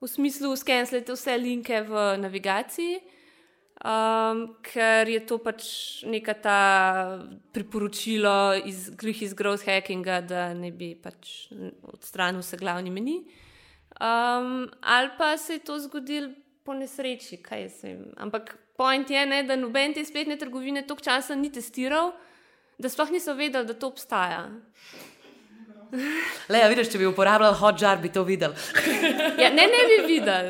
[0.00, 3.00] v smislu, skenslite vse linke v navigaciji,
[3.80, 5.64] um, ker je to pač
[6.06, 6.60] neka ta
[7.52, 11.52] priporočilo iz, iz growth hackinga, da ne bi pač
[11.92, 13.22] odstranil vse glavni meni.
[14.00, 16.32] Um, ali pa se je to zgodilo
[16.64, 18.04] po nesreči, kaj jaz vem.
[18.16, 22.12] Ampak point je, ne, da noben te spletne trgovine toliko časa ni testiral.
[22.82, 24.46] Da sploh niso vedeli, da to obstaja.
[25.92, 28.54] Le, ja, vidiš, če bi uporabljal hotjar, bi to videl.
[29.42, 30.46] ja, ne, ne bi videl.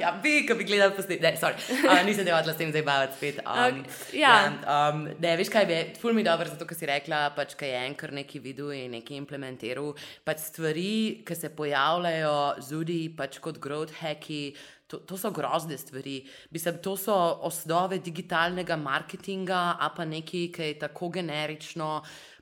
[0.00, 1.20] ja, bi, ko bi gledal posnetek.
[1.26, 3.42] Ne, sorry, uh, nisem devala s tem zabavati spet.
[3.44, 3.82] Um, okay,
[4.16, 4.30] ja.
[4.32, 7.68] ja um, ne, veš kaj, je ful mi dobro, zato ker si rekla, pač, kaj
[7.74, 9.92] je enkar neki videl in neki implementiral.
[10.24, 10.88] Pač stvari,
[11.28, 14.42] ki se pojavljajo zudi, pač kot growth hacki.
[14.88, 16.22] To, to so grozne stvari.
[16.48, 17.12] Mislim, to so
[17.44, 21.90] osnove digitalnega marketinga, a pa nekaj, ki je tako generično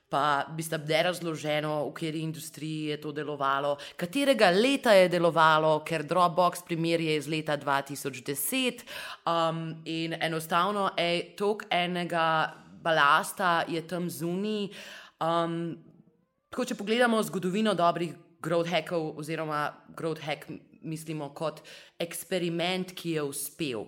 [0.09, 5.81] pa bi sta bile razloženo, v kateri industriji je to delovalo, katerega leta je delovalo,
[5.85, 8.85] ker Dropbox primer je iz leta 2010
[9.27, 12.55] um, in enostavno je tok enega
[12.87, 14.71] balasta je tam zunaj.
[15.21, 15.77] Um,
[16.51, 20.47] tako, če pogledamo zgodovino dobrih growth hackov oziroma growth hack
[20.87, 21.63] mislimo kot
[21.99, 23.87] eksperiment, ki je uspel.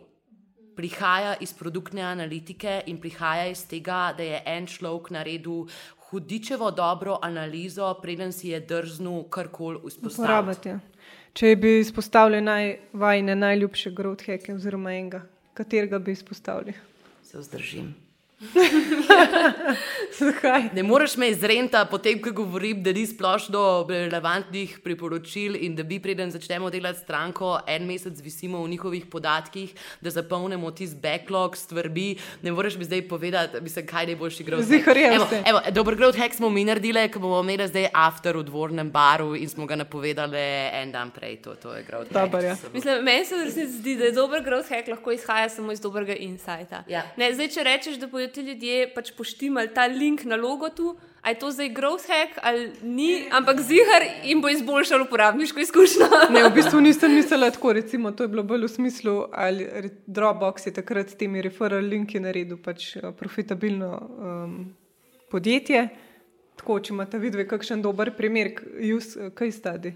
[0.78, 5.66] Prihaja iz produktne analitike in prihaja iz tega, da je en človek naredil
[6.10, 10.74] hudičevo dobro analizo, preden si je drznil karkoli vzpostaviti.
[11.32, 15.22] Če bi izpostavili naj, vajne najljubše growth hacke, oziroma enega,
[15.54, 16.74] katerega bi izpostavili?
[17.22, 18.07] Se vzdržim.
[20.72, 25.98] Ne moreš me izrenta, potem ko govorim, da ni splošno relevantnih priporočil in da bi,
[25.98, 32.16] preden začnemo delati stranko, en mesec visimo v njihovih podatkih, da zapolnimo tisti backlog stvari.
[32.42, 34.62] Ne moreš mi zdaj povedati, mislim, kaj je najboljši growth.
[34.70, 34.96] Zihar,
[35.72, 39.48] dober growth hack smo mi naredili, ko bomo imeli zdaj after v dvornem baru in
[39.48, 40.38] smo ga napovedali
[40.72, 41.36] en dan prej.
[41.42, 42.62] To, to je Dobar, hack.
[42.62, 42.70] Ja.
[42.72, 46.84] Mislim, meni se zdi, da je dober growth hack lahko izhaja samo iz dobrega insighta.
[46.88, 47.02] Ja.
[47.16, 50.96] Ne, zdaj, če rečeš, da bojo ti ljudje pač poštimali ta link na logo tu.
[51.22, 56.06] Ali je to zdaj growth hack ali ni, ampak zihar jim bo izboljšal uporabniško izkušnjo.
[56.34, 59.66] ne, v bistvu nisem mislila tako, recimo, to je bilo bolj v smislu, ali
[60.06, 64.76] Dropbox je takrat s temi referral linki naredil pač eh, profitabilno um,
[65.30, 65.88] podjetje.
[66.56, 68.54] Tako, če imate vidve kakšen dober primer,
[69.34, 69.94] kaj stadi.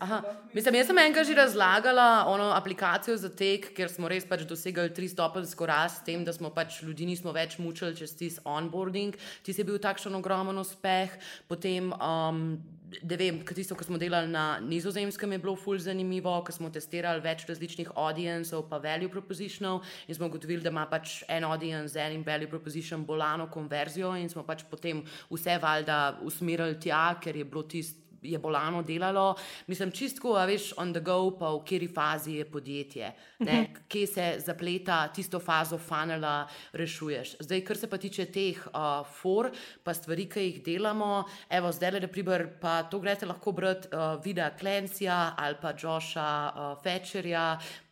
[0.00, 0.22] Aha.
[0.52, 4.88] Mislim, jaz sem enkrat že razlagala ono aplikacijo za tek, ker smo res pač dosegli
[4.94, 9.16] tri stopenjsko rast, s tem, da smo pač ljudi nismo več mučili čez tisti onboarding.
[9.42, 11.12] Ti si bil takšen ogromen uspeh.
[11.48, 12.56] Potem, um,
[13.02, 17.24] ne vem, tisto, kar smo delali na nizozemskem, je bilo fulj zanimivo, ker smo testirali
[17.24, 22.04] več različnih audiencev, pa value propositionov in smo ugotovili, da ima pač en audience z
[22.06, 27.44] enim value proposition bolano konverzijo in smo pač potem vse valjda usmerili tja, ker je
[27.44, 29.34] bilo tisto je bolano delalo.
[29.66, 33.84] Mislim, čistko, a veš, on the go, pa v kateri fazi je podjetje, ne, mhm.
[33.88, 37.36] kje se zapleta tisto fazo funnela, rešuješ.
[37.40, 39.50] Zdaj, kar se pa tiče teh uh, for,
[39.84, 43.88] pa stvari, ki jih delamo, evo, zdaj le, da priber, pa to greste lahko brati
[43.92, 47.46] uh, videa Clancyja ali pa Josha uh, Fetcherja,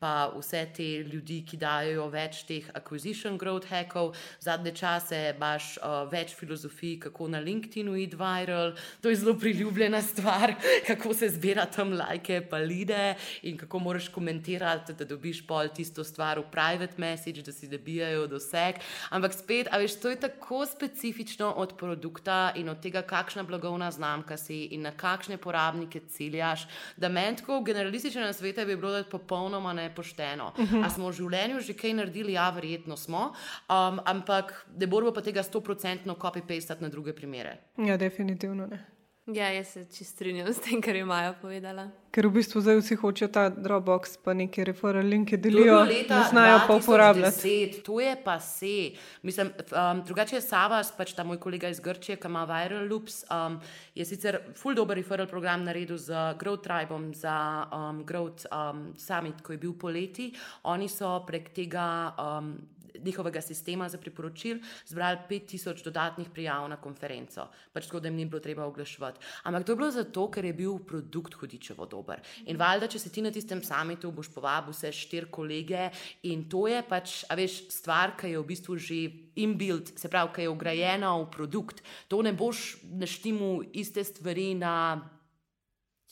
[0.05, 4.11] pa vse te ljudi, ki dajo več teh acquisition growth hackov.
[4.45, 10.03] Zadnje čase imaš uh, več filozofij, kako na LinkedIn-u id viral, to je zelo priljubljena
[10.05, 10.53] stvar
[10.89, 13.15] kako se zbira tam lajke, pa lide
[13.49, 18.27] in kako moraš komentirati, da dobiš pol tisto stvar v private message, da si dobijajo
[18.29, 18.83] doseg.
[19.09, 23.89] Ampak spet, a veš, to je tako specifično od produkta in od tega, kakšna blagovna
[23.89, 26.69] znamka si in na kakšne porabnike ciljaš,
[27.01, 30.53] da meni tako generalistično na svetu bi bilo da popolnoma nepošteno.
[30.59, 30.85] Uh -huh.
[30.85, 32.33] A smo v življenju že kaj naredili?
[32.33, 33.33] Ja, verjetno smo,
[33.69, 37.59] um, ampak ne moramo pa tega 100% copy-pastati na druge primere.
[37.77, 38.94] Ja, definitivno ne.
[39.27, 41.87] Ja, jaz se čist strinjam s tem, kar je Maja povedala.
[42.13, 46.59] Ker v bistvu zdaj vsi hočejo ta Dropbox, pa neke referral linke delijo, ne znajo
[46.67, 47.81] pa uporabljati.
[47.87, 48.93] To je pa se.
[49.23, 53.25] Mislim, um, drugače je Savas, pač ta moj kolega iz Grčije, ki ima Viral Loops,
[53.33, 53.57] um,
[53.95, 59.41] je sicer full dober referral program naredil z Growth Tribom, za um, Growth um, Summit,
[59.41, 60.35] ko je bil poleti.
[60.69, 62.13] Oni so prek tega.
[62.21, 62.59] Um,
[63.05, 68.27] njihovega sistema za priporočil zbrali 5000 dodatnih prijav na konferenco, pač tako, da jim ni
[68.27, 69.21] bilo treba oglaševati.
[69.43, 72.23] Ampak to je bilo zato, ker je bil produkt hudičevo dober.
[72.47, 75.91] In valjda, če se ti na tistem samitu boš povabil vse štiri kolege
[76.23, 79.01] in to je pač, a veš, stvar, ki je v bistvu že
[79.41, 81.83] inbuilt, se pravi, ki je ugrajena v produkt.
[82.09, 85.01] To ne boš naštimu iste stvari na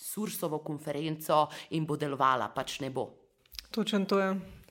[0.03, 3.07] sursovo konferenco in bo delovala, pač ne bo.
[3.71, 4.62] Točno to je.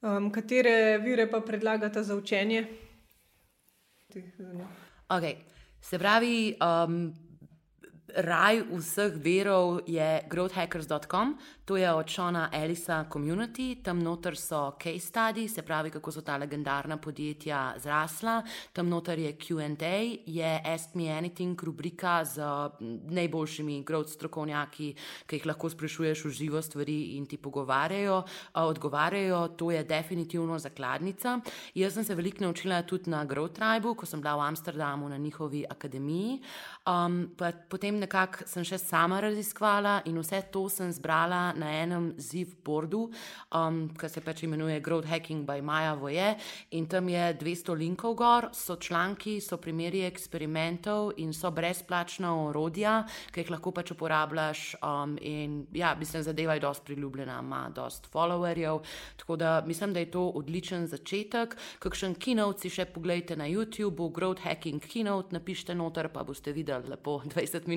[0.00, 2.66] Um, katere vire pa predlagate za učenje?
[5.08, 5.36] Okay.
[5.80, 7.14] Se pravi, um,
[8.14, 15.06] raj vseh verov je growthhackers.com, to je od Šona Elisa Community, tam noter so case
[15.06, 18.42] studies, se pravi, kako so ta legendarna podjetja zrasla,
[18.72, 19.66] tam noter je QA,
[20.26, 22.42] je Ask Me Anything rubrika z
[23.10, 24.94] najboljšimi growth strokovnjaki,
[25.26, 28.22] ki jih lahko sprašuješ v živo stvari in ti pogovarjajo,
[28.54, 31.40] odgovarjajo, to je definitivno zakladnica.
[31.74, 35.16] Jaz sem se veliko naučila tudi na Growth Tribu, ko sem bila v Amsterdamu na
[35.16, 36.40] njihovi akademiji.
[36.86, 37.34] Um,
[37.68, 43.06] potem nekako sem še sama raziskvala in vse to sem zbrala na enem zivbordu,
[43.54, 46.34] um, ki se pač imenuje Growth Hacking by Maja Voje.
[46.78, 53.00] In tam je 200 linkov gor, so članki, so primeri eksperimentov in so brezplačna orodja,
[53.32, 54.64] ki jih lahko pač uporabljaš.
[54.82, 58.82] Um, in ja, mislim, zadeva je dosti priljubljena, ima dosti followerjev.
[59.16, 61.56] Tako da mislim, da je to odličen začetek.
[61.78, 66.90] Kakšen keynote si še pogledajte na YouTubu, Growth Hacking Keynote, napišite noter, pa boste videli
[66.90, 67.20] lepo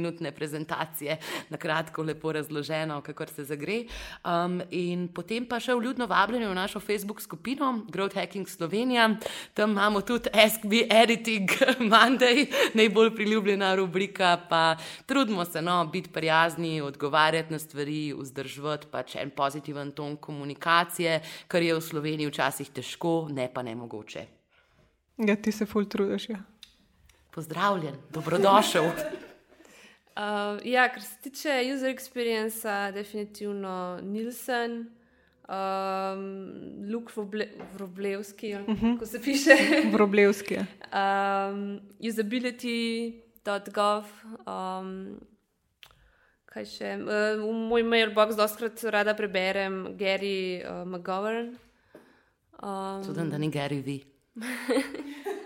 [0.10, 1.18] 20-minutne prezentacije,
[1.50, 3.84] na kratko, lepo razloženo, kako se zagre.
[4.26, 9.10] Um, in potem pa še vljudno vabljeni v našo Facebook skupino Growth Hacking Slovenija.
[9.54, 11.50] Tam imamo tudi Ask Me Editing
[11.92, 14.38] Monday, najbolj priljubljena rubrika.
[14.50, 21.22] Pa trudimo se no, biti prijazni, odgovarjati na stvari, vzdrževati pač en pozitiven ton komunikacije,
[21.48, 24.26] kar je v Sloveniji včasih težko, ne pa ne mogoče.
[25.20, 26.30] Ja, ti se ful trudiš.
[26.30, 26.40] Ja.
[27.36, 28.92] Pozdravljen, dobrodošel.
[30.20, 35.00] Uh, ja, kar se tiče user experience, definitivno Nilsen.
[35.50, 36.50] um,
[36.94, 37.12] Luk
[37.74, 38.60] Vroblevski, uh.
[38.62, 38.94] -huh.
[38.94, 39.52] kako se piše.
[39.94, 40.58] Vroblevski.
[40.58, 40.66] um,
[42.10, 44.04] usability.gov.
[44.48, 45.20] Um,
[46.46, 46.98] kaj še?
[47.02, 47.10] Uh,
[47.44, 51.58] v moj mailbox doskrat rada preberem Gary uh, McGovern.
[52.64, 54.00] Um, Čudem, da ni Gary V.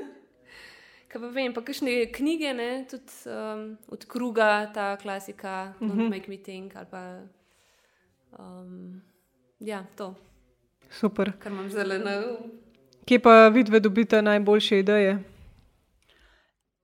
[1.13, 2.85] Kaj pa vem, pa kakšne knjige, ne?
[2.89, 6.09] tudi um, od kruga, ta klasika, Don't mm -hmm.
[6.09, 6.75] Make Me Think.
[6.75, 7.19] ali Pa,
[8.39, 9.01] um,
[9.59, 10.15] ja, to,
[10.89, 11.31] Super.
[11.39, 12.21] kar imam zelo na
[13.05, 15.23] Kje pa vidve dobite najboljše ideje?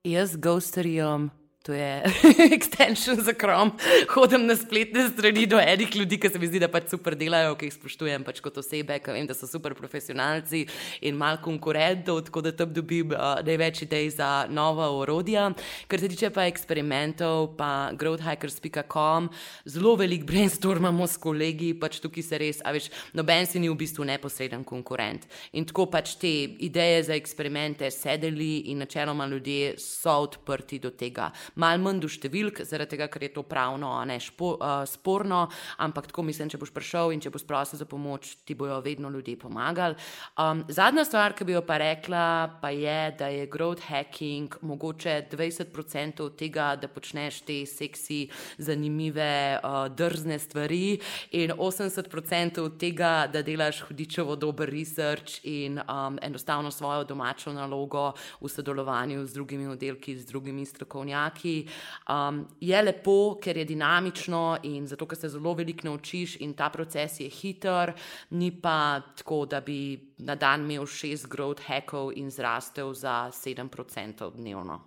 [0.03, 1.29] Jaz ghosterijem,
[1.63, 2.03] to je
[2.57, 3.71] extension za Chrome,
[4.09, 7.55] hodim na spletne strani do enih ljudi, ki se mi zdi, da pač super delajo,
[7.59, 10.63] ki jih spoštujem pač kot osebe, ki vem, da so super profesionalci
[11.03, 15.49] in mal konkurentov, tako da tam dobim uh, največ idej za nova orodja.
[15.91, 19.29] Kar se tiče pa eksperimentov, pa growthhackers.com,
[19.67, 22.87] zelo velik brainstormamo s kolegi, pač tukaj se res, a veš,
[23.19, 25.27] noben si ni v bistvu neposreden konkurent.
[25.59, 26.31] In tako pač te
[26.63, 31.29] ideje za eksperimente sedeli in načeloma ljudje so odprti do tega.
[31.55, 35.47] Mal manj do številk, zaradi tega, ker je to pravno ne špo, uh, sporno,
[35.81, 39.09] ampak tako mislim, če boš prišel in če boš prosil za pomoč, ti bojo vedno
[39.09, 39.97] ljudje pomagali.
[40.39, 42.23] Um, zadnja stvar, ki bi jo pa rekla,
[42.61, 48.21] pa je, da je growth hacking mogoče 20% od tega, da počneš te seksi,
[48.57, 50.99] zanimive, uh, drzne stvari,
[51.31, 58.11] in 80% od tega, da delaš hudičevo dober research in um, enostavno svojo domačo nalogo
[58.41, 61.38] v sodelovanju z drugimi oddelki, z drugimi strokovnjaki.
[61.45, 66.69] Um, je lepo, ker je dinamično in zato, ker se zelo veliko naučiš in ta
[66.69, 67.93] proces je hiter,
[68.29, 74.31] ni pa tako, da bi na dan imel šest growth hackov in zrastel za 7%
[74.35, 74.79] dnevno.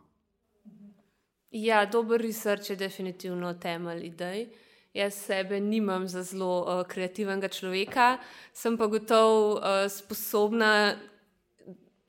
[1.50, 4.46] Ja, dober research je definitivno temelj idej.
[4.94, 8.18] Jaz sebe nimam za zelo uh, kreativnega človeka,
[8.52, 10.96] sem pa gotovo uh, sposobna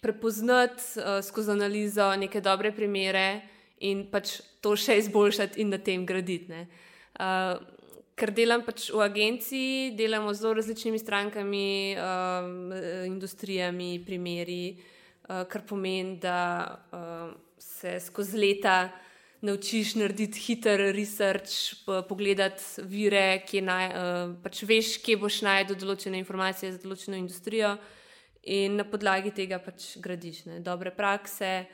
[0.01, 3.41] prepoznati uh, skozi analizo neke dobre primere
[3.89, 6.51] in pač to še izboljšati in na tem graditi.
[6.51, 6.67] ne.
[7.19, 7.59] Uh,
[8.15, 12.73] ker delam pač v agenciji, delamo z zelo različnimi strankami, um,
[13.09, 16.39] industrijami, primeri, uh, kar pomeni, da
[16.93, 18.77] uh, se skozi leta
[19.43, 25.81] naučiš narediti hiter research, po- pogledati vire, kje naj, uh, pač veš, kje boš najdel
[25.81, 27.75] določene informacije za določeno industrijo
[28.43, 30.59] in na podlagi tega pač gradiš ne.
[30.63, 31.65] dobre prakse.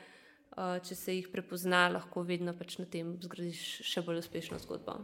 [0.50, 4.98] Uh, če se jih prepozna, lahko vedno pač na tem zgradiš še bolj uspešno zgodbo.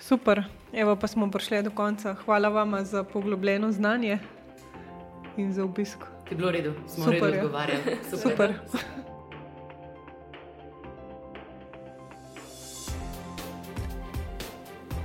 [0.00, 0.42] Super,
[0.72, 2.16] evo pa smo prišli do konca.
[2.24, 4.18] Hvala vam za poglobljeno znanje
[5.36, 6.02] in za obisk.
[6.30, 7.44] Je bilo v redu, smo Super, v redu ja.
[7.44, 7.96] odgovarjali.
[8.22, 8.54] Super.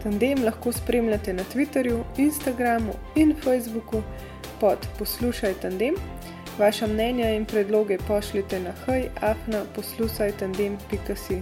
[0.03, 4.03] Tandem lahko spremljate na Twitterju, Instagramu in Facebooku
[4.59, 5.95] pod Poslušaj Tandem.
[6.59, 11.41] Vaša mnenja in predloge pošljite na hajafna poslušaj tandem.si.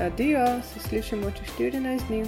[0.00, 2.24] Adijo, se slišimo čez 14 dni.